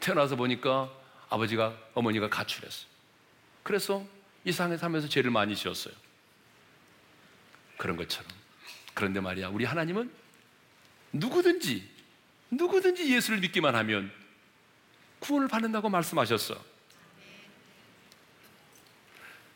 [0.00, 0.90] 태어나서 보니까
[1.28, 2.86] 아버지가 어머니가 가출했어.
[3.62, 4.04] 그래서
[4.44, 5.94] 이 상에 살면서 죄를 많이 지었어요.
[7.80, 8.30] 그런 것처럼.
[8.92, 10.12] 그런데 말이야, 우리 하나님은
[11.14, 11.88] 누구든지,
[12.50, 14.12] 누구든지 예수를 믿기만 하면
[15.20, 16.62] 구원을 받는다고 말씀하셨어.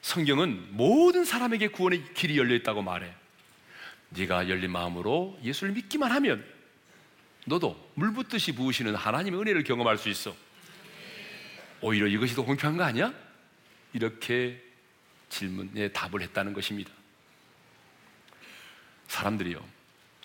[0.01, 3.15] 성경은 모든 사람에게 구원의 길이 열려 있다고 말해.
[4.09, 6.47] 네가 열린 마음으로 예수를 믿기만 하면
[7.45, 10.35] 너도 물 붓듯이 부으시는 하나님의 은혜를 경험할 수 있어.
[11.83, 13.13] 오히려 이것이 더 공평한 거 아니야?
[13.93, 14.63] 이렇게
[15.29, 16.91] 질문에 답을 했다는 것입니다.
[19.15, 19.65] 사람들이요,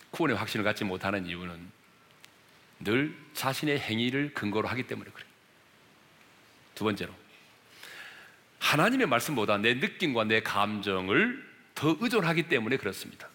[0.09, 1.71] 구원의 확신을 갖지 못하는 이유는
[2.79, 5.29] 늘 자신의 행위를 근거로 하기 때문에 그래요.
[6.73, 7.13] 두 번째로,
[8.57, 13.29] 하나님의 말씀보다 내 느낌과 내 감정을 더 의존하기 때문에 그렇습니다.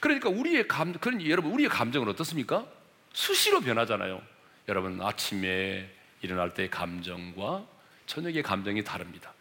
[0.00, 2.66] 그러니까 우리의 감, 그런 여러분, 우리의 감정은 어떻습니까?
[3.12, 4.20] 수시로 변하잖아요.
[4.68, 5.88] 여러분, 아침에
[6.22, 7.64] 일어날 때의 감정과
[8.06, 9.32] 저녁의 감정이 다릅니다.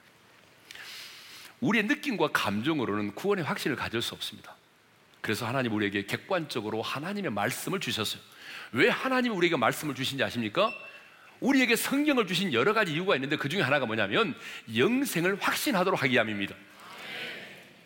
[1.62, 4.56] 우리의 느낌과 감정으로는 구원의 확신을 가질 수 없습니다.
[5.26, 8.22] 그래서 하나님 우리에게 객관적으로 하나님의 말씀을 주셨어요.
[8.74, 10.72] 왜 하나님이 우리에게 말씀을 주신지 아십니까?
[11.40, 14.36] 우리에게 성경을 주신 여러 가지 이유가 있는데 그 중에 하나가 뭐냐면
[14.78, 16.54] 영생을 확신하도록 하기 위함입니다.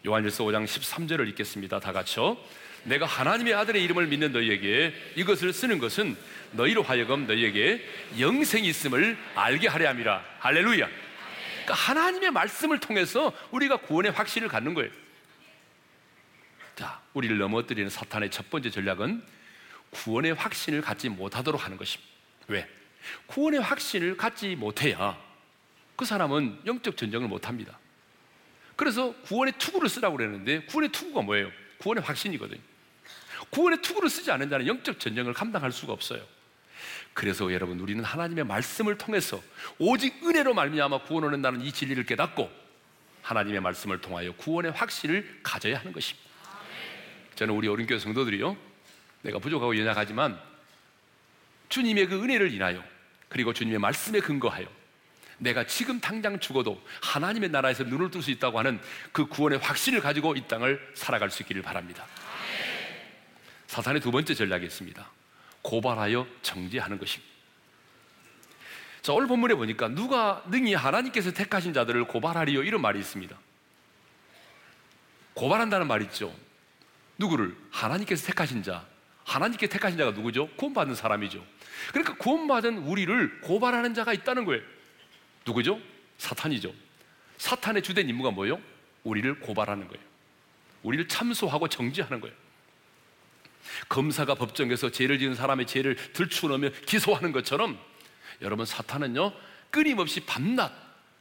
[0.06, 1.80] 요한일서 5장 13절을 읽겠습니다.
[1.80, 2.36] 다 같이요.
[2.84, 6.18] 내가 하나님의 아들의 이름을 믿는 너희에게 이것을 쓰는 것은
[6.52, 7.82] 너희로 하여금 너희에게
[8.20, 10.26] 영생이 있음을 알게 하려 함이라.
[10.40, 10.90] 할렐루야.
[11.64, 14.92] 그러니까 하나님의 말씀을 통해서 우리가 구원의 확신을 갖는 거예요.
[16.80, 19.22] 자, 우리를 넘어뜨리는 사탄의 첫 번째 전략은
[19.90, 22.10] 구원의 확신을 갖지 못하도록 하는 것입니다.
[22.48, 22.70] 왜?
[23.28, 25.22] 구원의 확신을 갖지 못해야
[25.98, 27.78] 그 사람은 영적 전쟁을 못합니다.
[28.78, 31.52] 그래서 구원의 투구를 쓰라고 그랬는데 구원의 투구가 뭐예요?
[31.80, 32.62] 구원의 확신이거든요.
[33.50, 36.26] 구원의 투구를 쓰지 않은 자는 영적 전쟁을 감당할 수가 없어요.
[37.14, 39.44] 그래서 여러분 우리는 하나님의 말씀을 통해서
[39.80, 42.50] 오직 은혜로 말미암아 구원 얻는다는 이 진리를 깨닫고
[43.22, 46.29] 하나님의 말씀을 통하여 구원의 확신을 가져야 하는 것입니다.
[47.40, 48.58] 저는 우리 어린교회 성도들이요.
[49.22, 50.38] 내가 부족하고 연약하지만
[51.70, 52.84] 주님의 그 은혜를 인하여
[53.30, 54.68] 그리고 주님의 말씀에 근거하여
[55.38, 58.82] 내가 지금 당장 죽어도 하나님의 나라에서 눈을 뜰 수 있다고 하는
[59.14, 62.06] 그 구원의 확신을 가지고 이 땅을 살아갈 수 있기를 바랍니다.
[63.68, 65.10] 사탄의 두 번째 전략이 있습니다.
[65.62, 67.34] 고발하여 정죄하는 것입니다.
[69.02, 73.34] 자, 오늘 본문에 보니까 누가 능히 하나님께서 택하신 자들을 고발하리요 이런 말이 있습니다.
[75.36, 76.36] 고발한다는 말 있죠.
[77.20, 78.88] 누구를 하나님께서 택하신 자,
[79.26, 80.50] 하나님께 택하신 자가 누구죠?
[80.56, 81.46] 구원받은 사람이죠.
[81.90, 84.64] 그러니까 구원받은 우리를 고발하는 자가 있다는 거예요.
[85.46, 85.80] 누구죠?
[86.18, 86.74] 사탄이죠.
[87.38, 88.60] 사탄의 주된 임무가 뭐예요?
[89.04, 90.04] 우리를 고발하는 거예요.
[90.82, 92.36] 우리를 참소하고 정지하는 거예요.
[93.90, 97.78] 검사가 법정에서 죄를 지은 사람의 죄를 들추어놓으며 기소하는 것처럼
[98.42, 99.34] 여러분 사탄은요
[99.70, 100.72] 끊임없이 밤낮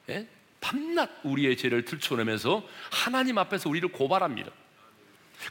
[0.08, 0.26] 예?
[0.60, 4.50] 밤낮 우리의 죄를 들추어내면서 하나님 앞에서 우리를 고발합니다.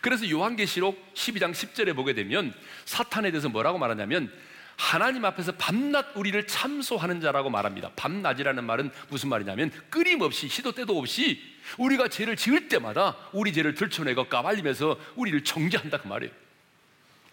[0.01, 2.53] 그래서 요한계시록 12장 10절에 보게 되면
[2.85, 4.31] 사탄에 대해서 뭐라고 말하냐면
[4.75, 7.91] 하나님 앞에서 밤낮 우리를 참소하는 자라고 말합니다.
[7.95, 11.41] 밤낮이라는 말은 무슨 말이냐면 끊임없이 시도 때도 없이
[11.79, 16.31] 우리가 죄를 지을 때마다 우리 죄를 들춰내고 까발리면서 우리를 정죄한다 그 말이에요.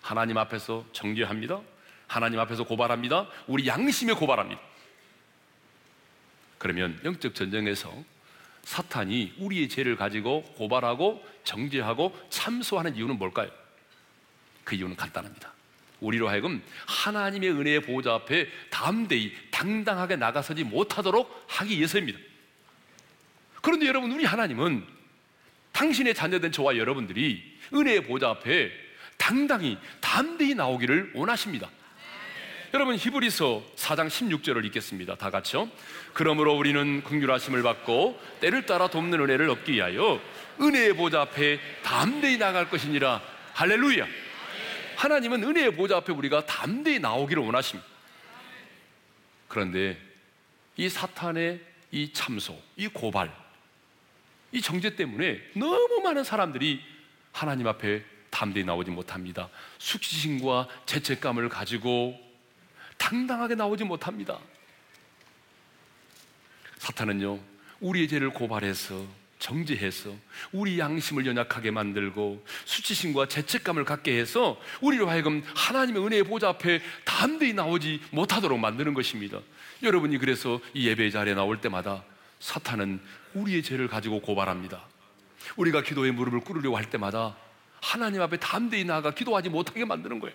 [0.01, 1.61] 하나님 앞에서 정죄합니다.
[2.07, 3.29] 하나님 앞에서 고발합니다.
[3.47, 4.61] 우리 양심에 고발합니다.
[6.59, 7.93] 그러면 영적 전쟁에서
[8.65, 13.51] 사탄이 우리의 죄를 가지고 고발하고 정죄하고 참소하는 이유는 뭘까요?
[14.65, 15.53] 그 이유는 간단합니다.
[16.01, 22.19] 우리로 하여금 하나님의 은혜의 보호자 앞에 담대히 당당하게 나가서지 못하도록 하기 위해서입니다.
[23.63, 24.85] 그런데 여러분, 우리 하나님은
[25.73, 28.71] 당신의 자녀된 저와 여러분들이 은혜의 보호자 앞에
[29.17, 31.71] 당당히 담대히 나오기를 원하십니다.
[32.75, 35.15] 여러분 히브리서 4장 16절을 읽겠습니다.
[35.15, 35.71] 다 같이요.
[36.13, 40.21] 그러므로 우리는 긍휼하심을 받고 때를 따라 돕는 은혜를 얻기 위하여
[40.61, 43.23] 은혜의 보좌 앞에 담대히 나갈 것이니라.
[43.53, 44.09] 할렐루야.
[44.97, 47.89] 하나님은 은혜의 보좌 앞에 우리가 담대히 나오기를 원하십니다.
[49.47, 49.97] 그런데
[50.77, 51.61] 이 사탄의
[51.93, 53.33] 이 참소, 이 고발,
[54.51, 56.83] 이 정죄 때문에 너무 많은 사람들이
[57.31, 59.49] 하나님 앞에 담대히 나오지 못합니다.
[59.79, 62.24] 수치심과 죄책감을 가지고
[63.05, 64.39] 당당하게 나오지 못합니다.
[66.79, 67.39] 사탄은요,
[67.81, 69.07] 우리의 죄를 고발해서
[69.39, 70.15] 정죄해서
[70.53, 77.53] 우리 양심을 연약하게 만들고 수치심과 죄책감을 갖게 해서 우리로 하여금 하나님의 은혜의 보좌 앞에 담대히
[77.53, 79.39] 나오지 못하도록 만드는 것입니다.
[79.83, 82.05] 여러분이 그래서 이 예배 자리에 나올 때마다
[82.41, 83.03] 사탄은
[83.35, 84.83] 우리의 죄를 가지고 고발합니다.
[85.57, 87.37] 우리가 기도의 무릎을 꿇으려고 할 때마다
[87.83, 90.35] 하나님 앞에 담대히 나아가 기도하지 못하게 만드는 거예요.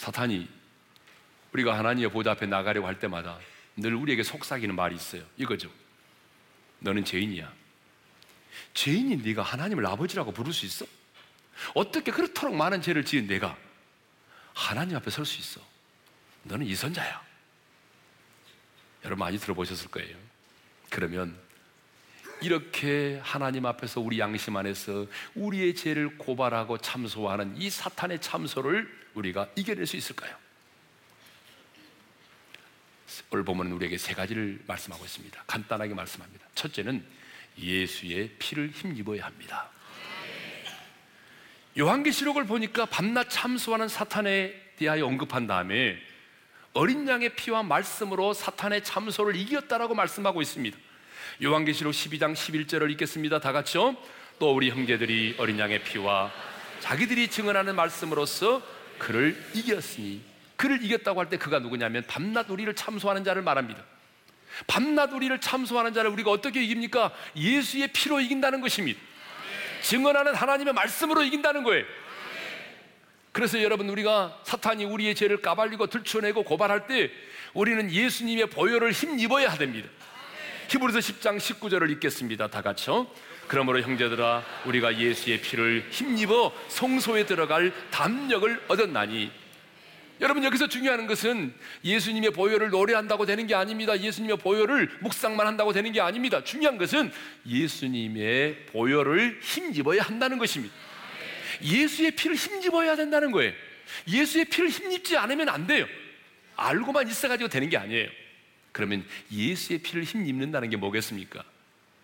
[0.00, 0.48] 사탄이
[1.52, 3.38] 우리가 하나님의 보좌 앞에 나가려고 할 때마다
[3.76, 5.22] 늘 우리에게 속삭이는 말이 있어요.
[5.36, 5.70] 이거죠.
[6.78, 7.52] 너는 죄인이야.
[8.72, 10.86] 죄인인 네가 하나님을 아버지라고 부를 수 있어?
[11.74, 13.58] 어떻게 그렇도록 많은 죄를 지은 내가
[14.54, 15.60] 하나님 앞에 설 수 있어?
[16.44, 17.22] 너는 이선자야.
[19.04, 20.16] 여러분 많이 들어보셨을 거예요.
[20.88, 21.38] 그러면
[22.42, 29.86] 이렇게 하나님 앞에서 우리 양심 안에서 우리의 죄를 고발하고 참소하는 이 사탄의 참소를 우리가 이겨낼
[29.86, 30.34] 수 있을까요?
[33.30, 35.42] 오늘 보면 우리에게 세 가지를 말씀하고 있습니다.
[35.46, 36.46] 간단하게 말씀합니다.
[36.54, 37.04] 첫째는
[37.58, 39.68] 예수의 피를 힘입어야 합니다.
[41.78, 45.98] 요한계시록을 보니까 밤낮 참수하는 사탄에 대하여 언급한 다음에
[46.72, 50.78] 어린 양의 피와 말씀으로 사탄의 참소를 이겼다라고 말씀하고 있습니다.
[51.42, 53.40] 요한계시록 12장 11절을 읽겠습니다.
[53.40, 53.96] 다 같이요.
[54.38, 56.30] 또 우리 형제들이 어린 양의 피와
[56.80, 58.62] 자기들이 증언하는 말씀으로서
[58.98, 60.22] 그를 이겼으니
[60.56, 63.82] 그를 이겼다고 할 때 그가 누구냐면 밤낮 우리를 참소하는 자를 말합니다.
[64.66, 67.12] 밤낮 우리를 참소하는 자를 우리가 어떻게 이깁니까?
[67.36, 69.00] 예수의 피로 이긴다는 것입니다.
[69.82, 71.84] 증언하는 하나님의 말씀으로 이긴다는 거예요.
[73.32, 77.10] 그래서 여러분 우리가 사탄이 우리의 죄를 까발리고 들춰내고 고발할 때
[77.54, 79.88] 우리는 예수님의 보혈을 힘입어야 됩니다.
[80.70, 82.46] 히브리서 10장 19절을 읽겠습니다.
[82.46, 83.08] 다 같이요.
[83.48, 89.32] 그러므로 형제들아 우리가 예수의 피를 힘입어 성소에 들어갈 담력을 얻었나니
[90.20, 91.52] 여러분 여기서 중요한 것은
[91.82, 93.98] 예수님의 보혈을 노래한다고 되는 게 아닙니다.
[93.98, 96.44] 예수님의 보혈을 묵상만 한다고 되는 게 아닙니다.
[96.44, 97.10] 중요한 것은
[97.48, 100.72] 예수님의 보혈을 힘입어야 한다는 것입니다.
[101.64, 103.52] 예수의 피를 힘입어야 된다는 거예요.
[104.06, 105.84] 예수의 피를 힘입지 않으면 안 돼요.
[106.54, 108.08] 알고만 있어가지고 되는 게 아니에요.
[108.72, 111.42] 그러면 예수의 피를 힘입는다는 게 뭐겠습니까?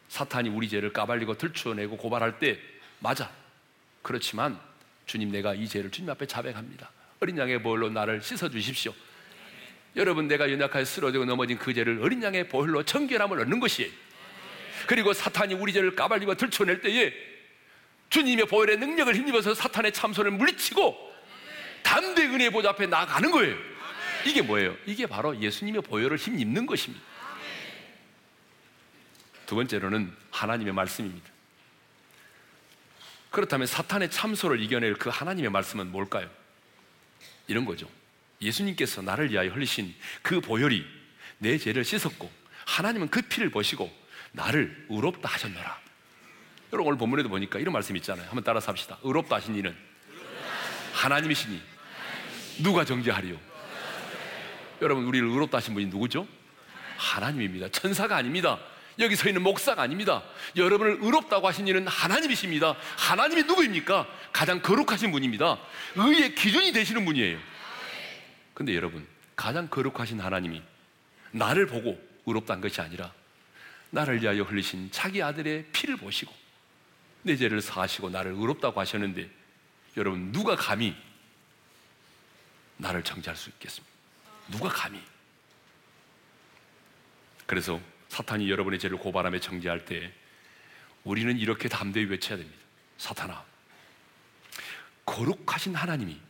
[0.08, 2.58] 사탄이 우리 죄를 까발리고 들추어내고 고발할 때
[2.98, 3.30] 맞아.
[4.02, 4.58] 그렇지만
[5.06, 6.90] 주님 내가 이 죄를 주님 앞에 자백합니다.
[7.20, 8.94] 어린 양의 보혈로 나를 씻어 주십시오.
[9.96, 13.90] 여러분 내가 연약하게 쓰러지고 넘어진 그 죄를 어린 양의 보혈로 청결함을 얻는 것이에요.
[14.86, 17.12] 그리고 사탄이 우리 죄를 까발리고 들춰낼 때에
[18.10, 21.14] 주님의 보혈의 능력을 힘입어서 사탄의 참소를 물리치고
[21.82, 23.56] 담대 은혜의 보좌 앞에 나가는 거예요.
[24.26, 24.76] 이게 뭐예요?
[24.86, 27.04] 이게 바로 예수님의 보혈을 힘입는 것입니다.
[29.46, 31.30] 두 번째로는 하나님의 말씀입니다.
[33.30, 36.28] 그렇다면 사탄의 참소를 이겨낼 그 하나님의 말씀은 뭘까요?
[37.46, 37.88] 이런 거죠.
[38.42, 40.84] 예수님께서 나를 위하여 흘리신 그 보혈이
[41.38, 42.30] 내 죄를 씻었고
[42.66, 43.94] 하나님은 그 피를 보시고
[44.32, 45.80] 나를 의롭다 하셨노라.
[46.72, 48.26] 여러분 오늘 본문에도 보니까 이런 말씀 있잖아요.
[48.26, 48.98] 한번 따라서 합시다.
[49.02, 49.76] 의롭다 하신 이는
[50.92, 51.62] 하나님이시니
[52.62, 53.55] 누가 정죄하리요?
[54.82, 56.26] 여러분 우리를 의롭다 하신 분이 누구죠?
[56.96, 57.68] 하나님입니다.
[57.70, 58.58] 천사가 아닙니다.
[58.98, 60.22] 여기 서 있는 목사가 아닙니다.
[60.56, 62.76] 여러분을 의롭다고 하신 이는 하나님이십니다.
[62.96, 64.06] 하나님이 누구입니까?
[64.32, 65.58] 가장 거룩하신 분입니다.
[65.96, 67.38] 의의 기준이 되시는 분이에요.
[68.54, 70.62] 근데 여러분, 가장 거룩하신 하나님이
[71.32, 73.12] 나를 보고 의롭다는 것이 아니라
[73.90, 76.34] 나를 위하여 흘리신 자기 아들의 피를 보시고
[77.22, 79.28] 내 죄를 사하시고 나를 의롭다고 하셨는데
[79.96, 80.96] 여러분 누가 감히
[82.78, 83.95] 나를 정죄할 수 있겠습니까?
[84.48, 85.02] 누가 감히?
[87.46, 90.12] 그래서 사탄이 여러분의 죄를 고발하며 정죄할 때
[91.04, 92.58] 우리는 이렇게 담대히 외쳐야 됩니다.
[92.98, 93.44] 사탄아,
[95.04, 96.20] 거룩하신 하나님이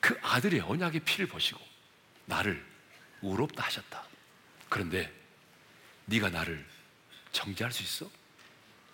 [0.00, 1.60] 그 아들의 언약의 피를 보시고
[2.24, 2.64] 나를
[3.22, 4.04] 의롭다 하셨다.
[4.68, 5.12] 그런데
[6.06, 6.66] 네가 나를
[7.32, 8.10] 정죄할 수 있어?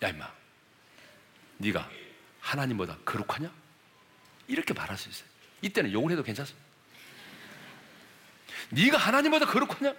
[0.03, 0.29] 야 임마,
[1.57, 1.89] 네가
[2.41, 3.51] 하나님보다 거룩하냐?
[4.47, 5.27] 이렇게 말할 수 있어요.
[5.61, 6.66] 이때는 욕을 해도 괜찮습니다.
[8.69, 9.93] 네가 하나님보다 거룩하냐?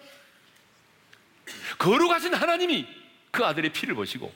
[1.78, 2.86] 거룩하신 하나님이
[3.30, 4.34] 그 아들의 피를 보시고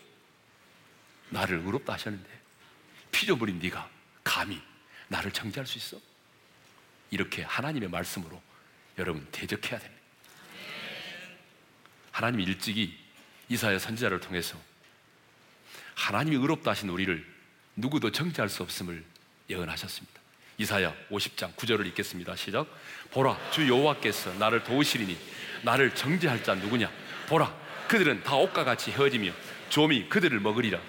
[1.30, 2.28] 나를 의롭다 하셨는데
[3.10, 3.88] 피조물인 네가
[4.24, 4.60] 감히
[5.08, 6.00] 나를 정죄할 수 있어?
[7.10, 8.40] 이렇게 하나님의 말씀으로
[8.98, 10.02] 여러분 대적해야 됩니다.
[12.10, 12.98] 하나님이 일찍이
[13.48, 14.58] 이사야 선지자를 통해서
[15.94, 17.26] 하나님이 의롭다 하신 우리를
[17.76, 19.04] 누구도 정죄할 수 없음을
[19.50, 20.21] 예언하셨습니다.
[20.58, 22.36] 이사야 50장 9절을 읽겠습니다.
[22.36, 22.66] 시작.
[23.10, 25.16] 보라 주 여호와께서 나를 도우시리니
[25.62, 26.90] 나를 정죄할 자 누구냐?
[27.28, 27.54] 보라
[27.88, 29.32] 그들은 다 옷과 같이 헤어지며
[29.68, 30.80] 좀이 그들을 먹으리라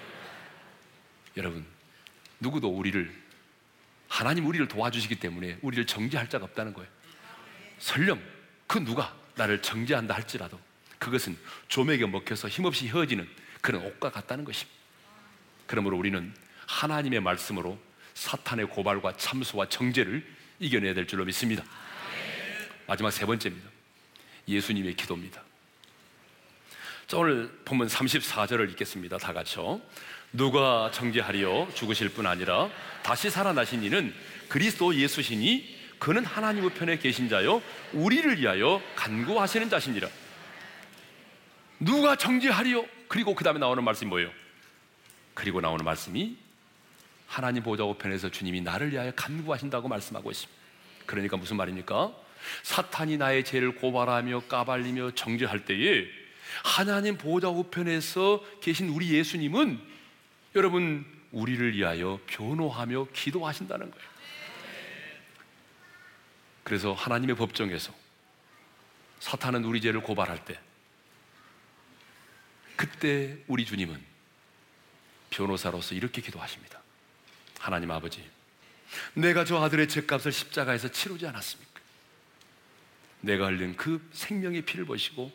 [1.36, 1.64] 여러분
[2.40, 3.14] 누구도 우리를
[4.08, 6.88] 하나님 우리를 도와주시기 때문에 우리를 정죄할 자가 없다는 거예요
[7.78, 8.22] 설령
[8.66, 10.60] 그 누가 나를 정죄한다 할지라도
[10.98, 11.36] 그것은
[11.68, 13.28] 좀에게 먹혀서 힘없이 헤어지는
[13.60, 14.78] 그런 옷과 같다는 것입니다
[15.66, 16.34] 그러므로 우리는
[16.66, 17.78] 하나님의 말씀으로
[18.14, 20.24] 사탄의 고발과 참소와 정죄를
[20.60, 21.62] 이겨내야 될 줄로 믿습니다
[22.86, 23.68] 마지막 세 번째입니다
[24.48, 25.42] 예수님의 기도입니다
[27.06, 29.18] 자, 오늘 본문 34절을 읽겠습니다.
[29.18, 29.80] 다 같이요.
[30.32, 32.70] 누가 정죄하리요 죽으실 뿐 아니라
[33.02, 34.14] 다시 살아나신 이는
[34.48, 40.08] 그리스도 예수시니 그는 하나님 우편에 계신 자요 우리를 위하여 간구하시는 자신이라.
[41.80, 42.86] 누가 정죄하리요?
[43.08, 44.30] 그리고 그 다음에 나오는 말씀이 뭐예요?
[45.34, 46.36] 그리고 나오는 말씀이
[47.26, 50.60] 하나님 보좌 우편에서 주님이 나를 위하여 간구하신다고 말씀하고 있습니다.
[51.06, 52.14] 그러니까 무슨 말입니까?
[52.62, 56.06] 사탄이 나의 죄를 고발하며 까발리며 정죄할 때에
[56.62, 59.80] 하나님 보호자 우편에서 계신 우리 예수님은
[60.54, 64.08] 여러분 우리를 위하여 변호하며 기도하신다는 거예요.
[66.62, 67.92] 그래서 하나님의 법정에서
[69.20, 70.58] 사탄은 우리 죄를 고발할 때
[72.76, 74.00] 그때 우리 주님은
[75.30, 76.83] 변호사로서 이렇게 기도하십니다.
[77.64, 78.22] 하나님 아버지,
[79.14, 81.80] 내가 저 아들의 죄값을 십자가에서 치르지 않았습니까?
[83.22, 85.32] 내가 흘린 그 생명의 피를 보시고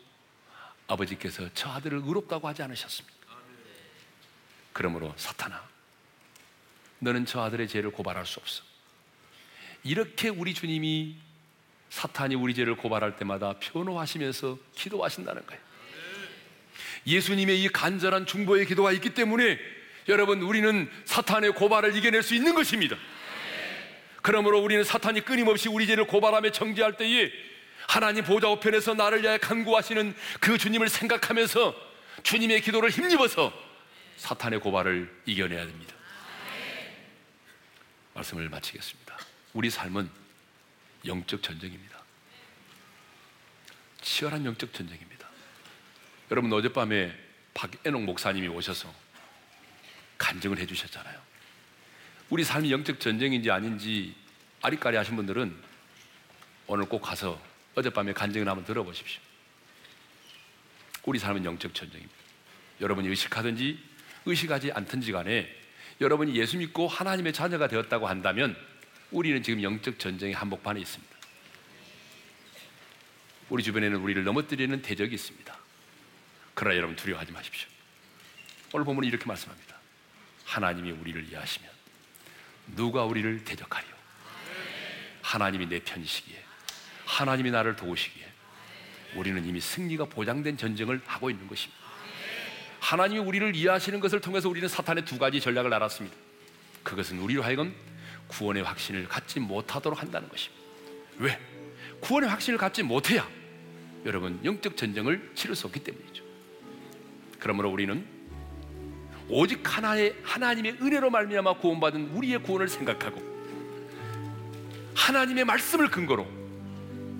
[0.86, 3.36] 아버지께서 저 아들을 의롭다고 하지 않으셨습니까?
[4.72, 5.60] 그러므로 사탄아,
[7.00, 8.62] 너는 저 아들의 죄를 고발할 수 없어.
[9.82, 11.16] 이렇게 우리 주님이
[11.88, 15.60] 사탄이 우리 죄를 고발할 때마다 변호하시면서 기도하신다는 거예요.
[17.08, 19.79] 예수님의 이 간절한 중보의 기도가 있기 때문에
[20.10, 22.96] 여러분 우리는 사탄의 고발을 이겨낼 수 있는 것입니다.
[24.22, 27.30] 그러므로 우리는 사탄이 끊임없이 우리 죄를 고발하며 정죄할 때에
[27.88, 31.74] 하나님 보좌 우편에서 나를 위하여 간구하시는 그 주님을 생각하면서
[32.22, 33.52] 주님의 기도를 힘입어서
[34.16, 35.94] 사탄의 고발을 이겨내야 됩니다.
[38.14, 39.16] 말씀을 마치겠습니다.
[39.54, 40.10] 우리 삶은
[41.06, 42.00] 영적 전쟁입니다.
[44.02, 45.28] 치열한 영적 전쟁입니다.
[46.30, 47.12] 여러분 어젯밤에
[47.54, 48.92] 박애농 목사님이 오셔서
[50.20, 51.18] 간증을 해주셨잖아요.
[52.28, 54.14] 우리 삶이 영적 전쟁인지 아닌지
[54.62, 55.56] 아리까리 하신 분들은
[56.66, 57.40] 오늘 꼭 가서
[57.74, 59.20] 어젯밤에 간증을 한번 들어보십시오.
[61.04, 62.14] 우리 삶은 영적 전쟁입니다.
[62.80, 63.78] 여러분이 의식하든지
[64.26, 65.52] 의식하지 않든지 간에
[66.00, 68.54] 여러분이 예수 믿고 하나님의 자녀가 되었다고 한다면
[69.10, 71.16] 우리는 지금 영적 전쟁의 한복판에 있습니다.
[73.48, 75.58] 우리 주변에는 우리를 넘어뜨리는 대적이 있습니다.
[76.54, 77.68] 그러나 여러분 두려워하지 마십시오.
[78.72, 79.69] 오늘 본문이 이렇게 말씀합니다.
[80.50, 81.70] 하나님이 우리를 이해하시면
[82.74, 83.94] 누가 우리를 대적하리요?
[85.22, 86.42] 하나님이 내 편이시기에
[87.04, 88.26] 하나님이 나를 도우시기에
[89.14, 91.80] 우리는 이미 승리가 보장된 전쟁을 하고 있는 것입니다.
[92.80, 96.16] 하나님이 우리를 이해하시는 것을 통해서 우리는 사탄의 두 가지 전략을 알았습니다.
[96.82, 97.72] 그것은 우리로 하여금
[98.26, 100.64] 구원의 확신을 갖지 못하도록 한다는 것입니다.
[101.18, 101.38] 왜?
[102.00, 103.28] 구원의 확신을 갖지 못해야
[104.04, 106.24] 여러분 영적 전쟁을 치를 수 없기 때문이죠.
[107.38, 108.19] 그러므로 우리는
[109.32, 113.22] 오직 하나의 하나님의 은혜로 말미암아 구원받은 우리의 구원을 생각하고
[114.94, 116.26] 하나님의 말씀을 근거로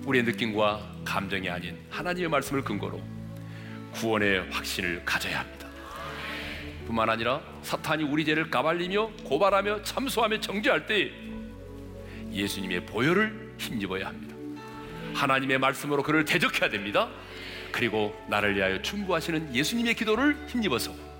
[0.05, 3.01] 우리의 느낌과 감정이 아닌 하나님의 말씀을 근거로
[3.93, 5.67] 구원의 확신을 가져야 합니다.
[6.85, 11.11] 뿐만 아니라 사탄이 우리 죄를 까발리며 고발하며 참소하며 정죄할 때
[12.31, 14.35] 예수님의 보혈을 힘입어야 합니다.
[15.13, 17.09] 하나님의 말씀으로 그를 대적해야 됩니다.
[17.71, 21.10] 그리고 나를 위하여 충고하시는 예수님의 기도를 힘입어서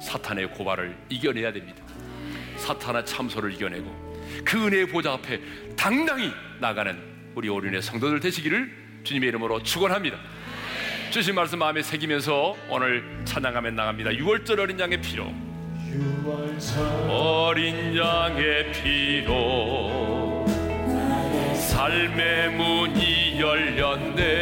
[0.00, 1.82] 사탄의 고발을 이겨내야 됩니다.
[2.56, 4.10] 사탄의 참소를 이겨내고
[4.44, 5.40] 그 은혜의 보좌 앞에
[5.76, 6.96] 당당히 나가는
[7.34, 8.70] 우리 오륜의 성도들 되시기를
[9.04, 10.18] 주님의 이름으로 축원합니다.
[11.10, 14.10] 주신 말씀 마음에 새기면서 오늘 찬양하며 나갑니다.
[14.10, 15.32] 6월절 어린 양의 피로
[17.08, 20.46] 어린 양의 피로
[21.56, 24.40] 삶의 문이 열렸네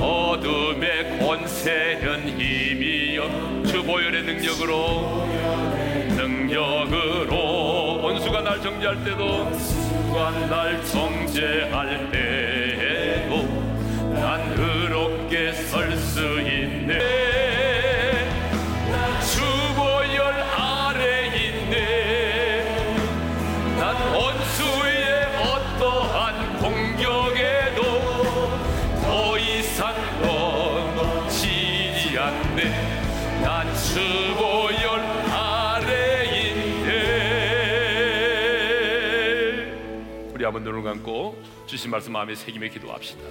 [0.00, 2.73] 어둠의 권세는 주
[3.86, 5.26] 보혈의 능력으로
[6.16, 8.00] 능력으로.
[8.02, 9.50] 원수가 날 정죄할 때도
[10.06, 12.43] 누가 날 정죄할 때
[40.84, 43.22] 감고 주신 말씀 마음에 새김에 기도합시다.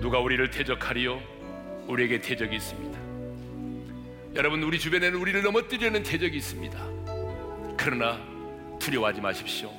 [0.00, 1.22] 누가 우리를 대적하리요?
[1.86, 3.00] 우리에게 대적이 있습니다.
[4.34, 6.78] 여러분 우리 주변에는 우리를 넘어뜨리려는 대적이 있습니다.
[7.76, 8.20] 그러나
[8.78, 9.72] 두려워하지 마십시오.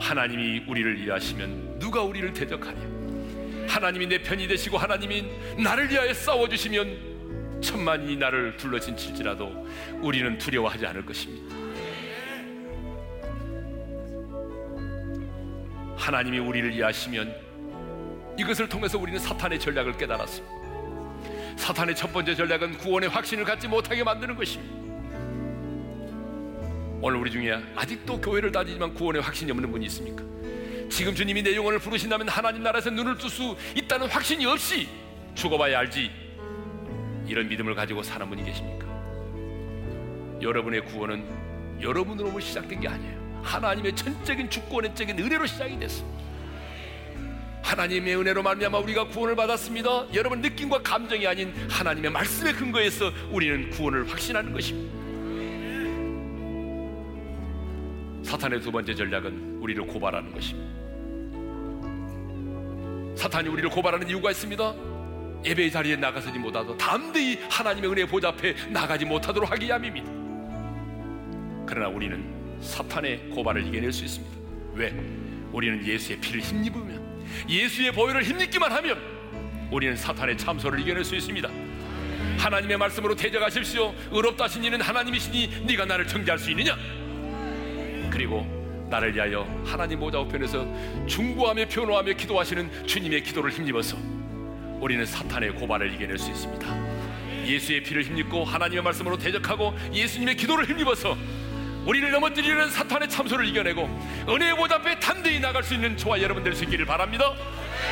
[0.00, 3.66] 하나님이 우리를 이해하시면 누가 우리를 대적하냐?
[3.68, 5.26] 하나님이 내 편이 되시고 하나님이
[5.62, 9.66] 나를 위하여 싸워 주시면 천만이 나를 둘러진칠지라도
[10.00, 11.65] 우리는 두려워하지 않을 것입니다.
[16.06, 17.34] 하나님이 우리를 이해하시면
[18.38, 20.54] 이것을 통해서 우리는 사탄의 전략을 깨달았습니다.
[21.56, 24.76] 사탄의 첫 번째 전략은 구원의 확신을 갖지 못하게 만드는 것입니다.
[27.02, 30.22] 오늘 우리 중에 아직도 교회를 다니지만 구원의 확신이 없는 분이 있습니까?
[30.88, 34.88] 지금 주님이 내 영혼을 부르신다면 하나님 나라에서 눈을 뜰 수 있다는 확신이 없이
[35.34, 36.08] 죽어봐야 알지
[37.26, 38.86] 이런 믿음을 가지고 사는 분이 계십니까?
[40.40, 43.25] 여러분의 구원은 여러분으로 시작된 게 아니에요.
[43.46, 46.26] 하나님의 전적인 주권적인 은혜로 시작이 됐습니다.
[47.62, 50.14] 하나님의 은혜로 말미암아 우리가 구원을 받았습니다.
[50.14, 55.06] 여러분 느낌과 감정이 아닌 하나님의 말씀의 근거에서 우리는 구원을 확신하는 것입니다.
[58.22, 60.76] 사탄의 두 번째 전략은 우리를 고발하는 것입니다.
[63.16, 64.74] 사탄이 우리를 고발하는 이유가 있습니다.
[65.44, 70.10] 예배의 자리에 나가서지 못하도 담대히 하나님의 은혜 보좌 앞에 나가지 못하도록 하기 위함입니다.
[71.66, 74.36] 그러나 우리는 사탄의 고발을 이겨낼 수 있습니다.
[74.74, 74.94] 왜?
[75.52, 79.00] 우리는 예수의 피를 힘입으면 예수의 보혈을 힘입기만 하면
[79.70, 81.48] 우리는 사탄의 참소를 이겨낼 수 있습니다.
[82.38, 83.94] 하나님의 말씀으로 대적하십시오.
[84.10, 86.76] 의롭다 하신 이는 하나님이시니 네가 나를 정죄할 수 있느냐?
[88.10, 88.46] 그리고
[88.90, 90.66] 나를 위하여 하나님 모자 우편에서
[91.06, 93.96] 중보하며 변호하며 기도하시는 주님의 기도를 힘입어서
[94.80, 97.46] 우리는 사탄의 고발을 이겨낼 수 있습니다.
[97.46, 101.16] 예수의 피를 힘입고 하나님의 말씀으로 대적하고 예수님의 기도를 힘입어서
[101.86, 103.88] 우리를 넘어뜨리는 사탄의 참소를 이겨내고
[104.28, 107.32] 은혜의 보좌 앞에 단대히 나갈 수 있는 저와 여러분 될 수 있기를 바랍니다.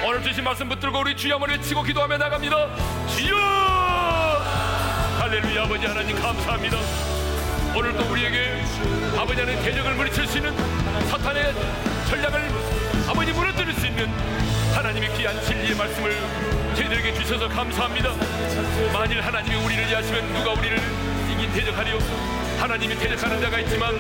[0.05, 2.75] 오늘 주신 말씀 붙들고 우리 주여 한번 외치고 기도하며 나갑니다.
[3.07, 3.37] 주여!
[5.21, 6.77] 할렐루야 아버지 하나님 감사합니다.
[7.77, 8.63] 오늘도 우리에게
[9.17, 10.57] 아버지 하나님 대적을 물리칠 수 있는
[11.09, 11.55] 사탄의
[12.09, 12.51] 전략을
[13.09, 14.09] 아버지 무너뜨릴 수 있는
[14.75, 16.17] 하나님의 귀한 진리의 말씀을
[16.75, 18.11] 저희들에게 주셔서 감사합니다.
[18.93, 20.79] 만일 하나님이 우리를 위하시면 누가 우리를
[21.31, 22.44] 이긴 대적하리요?
[22.65, 23.95] 하나님이 대적하는 자가 있지만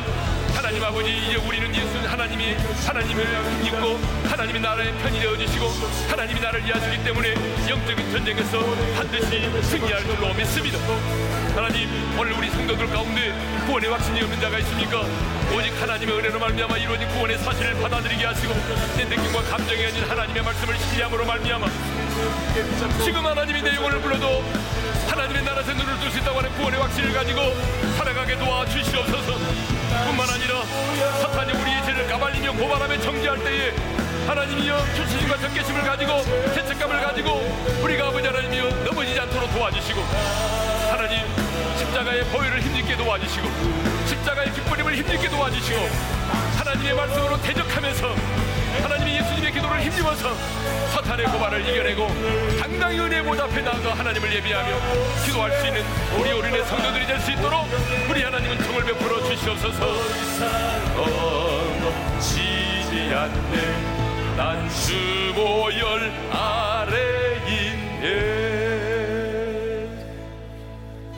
[0.55, 2.55] 하나님 아버지 이제 우리는 예수 하나님이
[2.87, 3.27] 하나님을
[3.63, 5.67] 믿고 하나님이 나라의 편이 되어 주시고
[6.09, 7.35] 하나님이 나를 위하시기 때문에
[7.69, 8.61] 영적인 전쟁에서
[8.97, 10.79] 반드시 승리할 줄로 믿습니다.
[11.55, 13.35] 하나님 오늘 우리 성도들 가운데
[13.67, 15.03] 구원의 확신이 없는 자가 있습니까?
[15.55, 18.55] 오직 하나님의 은혜로 말미암아 이루어진 구원의 사실을 받아들이게 하시고
[18.97, 21.67] 내 느낌과 감정이 아닌 하나님의 말씀을 신뢰함으로 말미암아
[23.05, 24.43] 지금 하나님이 내 영혼을 불러도
[25.15, 27.41] 하나님의 나라에서 눈을 뜰 수 있다고 하는 구원의 확신을 가지고
[27.97, 29.39] 살아가게 도와주시옵소서.
[30.07, 30.65] 뿐만 아니라
[31.23, 33.73] 사탄이 우리의 죄를 까발리며 고발하며 정죄할 때에
[34.27, 37.31] 하나님이여 주시심과 적개심을 가지고 죄책감을 가지고
[37.85, 40.01] 우리가 아버지 하나님이여 넘어지지 않도록 도와주시고
[40.91, 41.21] 하나님
[41.79, 43.49] 십자가의 보혈을 힘있게 도와주시고
[44.07, 45.79] 십자가의 기쁨을 힘있게 도와주시고
[46.59, 48.17] 하나님의 말씀으로 대적하면서
[48.83, 50.35] 하나님이 예수님의 기도를 힘입어서
[50.93, 52.09] 사탄의 고발을 이겨내고
[52.61, 54.77] 당당히 은혜 보좌 앞에 나아가 하나님을 예비하며
[55.25, 55.83] 기도할 수 있는
[56.19, 57.67] 우리 어린의 성도들이 될 수 있도록
[58.11, 59.87] 우리 하나님은 정을 베풀어 주시옵소서.
[61.81, 64.37] 넘치지 않네.
[64.37, 68.05] 난 주보혈 아래 있네.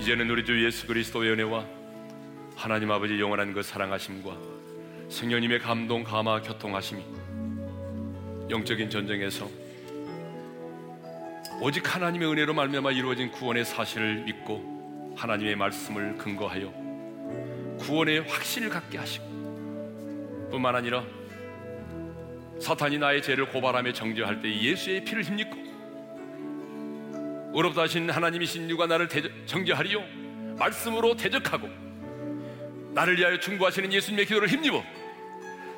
[0.00, 1.64] 이제는 우리 주 예수 그리스도의 은혜와
[2.54, 4.30] 하나님 아버지 영원한 그 사랑하심과
[5.08, 7.02] 성령님의 감동 감화 교통하심이
[8.48, 9.48] 영적인 전쟁에서
[11.60, 16.72] 오직 하나님의 은혜로 말미암아 이루어진 구원의 사실을 믿고 하나님의 말씀을 근거하여
[17.78, 21.04] 구원의 확신을 갖게 하시고 뿐만 아니라
[22.60, 25.66] 사탄이 나의 죄를 고발하며 정죄할 때 예수의 피를 힘입고
[27.54, 30.04] 의롭다 하신 하나님이신 누가 나를 대적, 정죄하리요.
[30.58, 31.68] 말씀으로 대적하고
[32.92, 34.82] 나를 위하여 충고하시는 예수님의 기도를 힘입어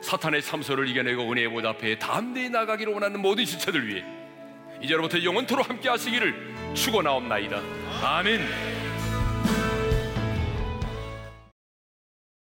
[0.00, 4.04] 사탄의 참소를 이겨내고 은혜의 보좌 앞에 담대히 나가기로 원하는 모든 지체들 위해
[4.80, 7.60] 이제로부터 영원토록 함께 하시기를 축원하옵나이다.
[8.02, 8.87] 아멘.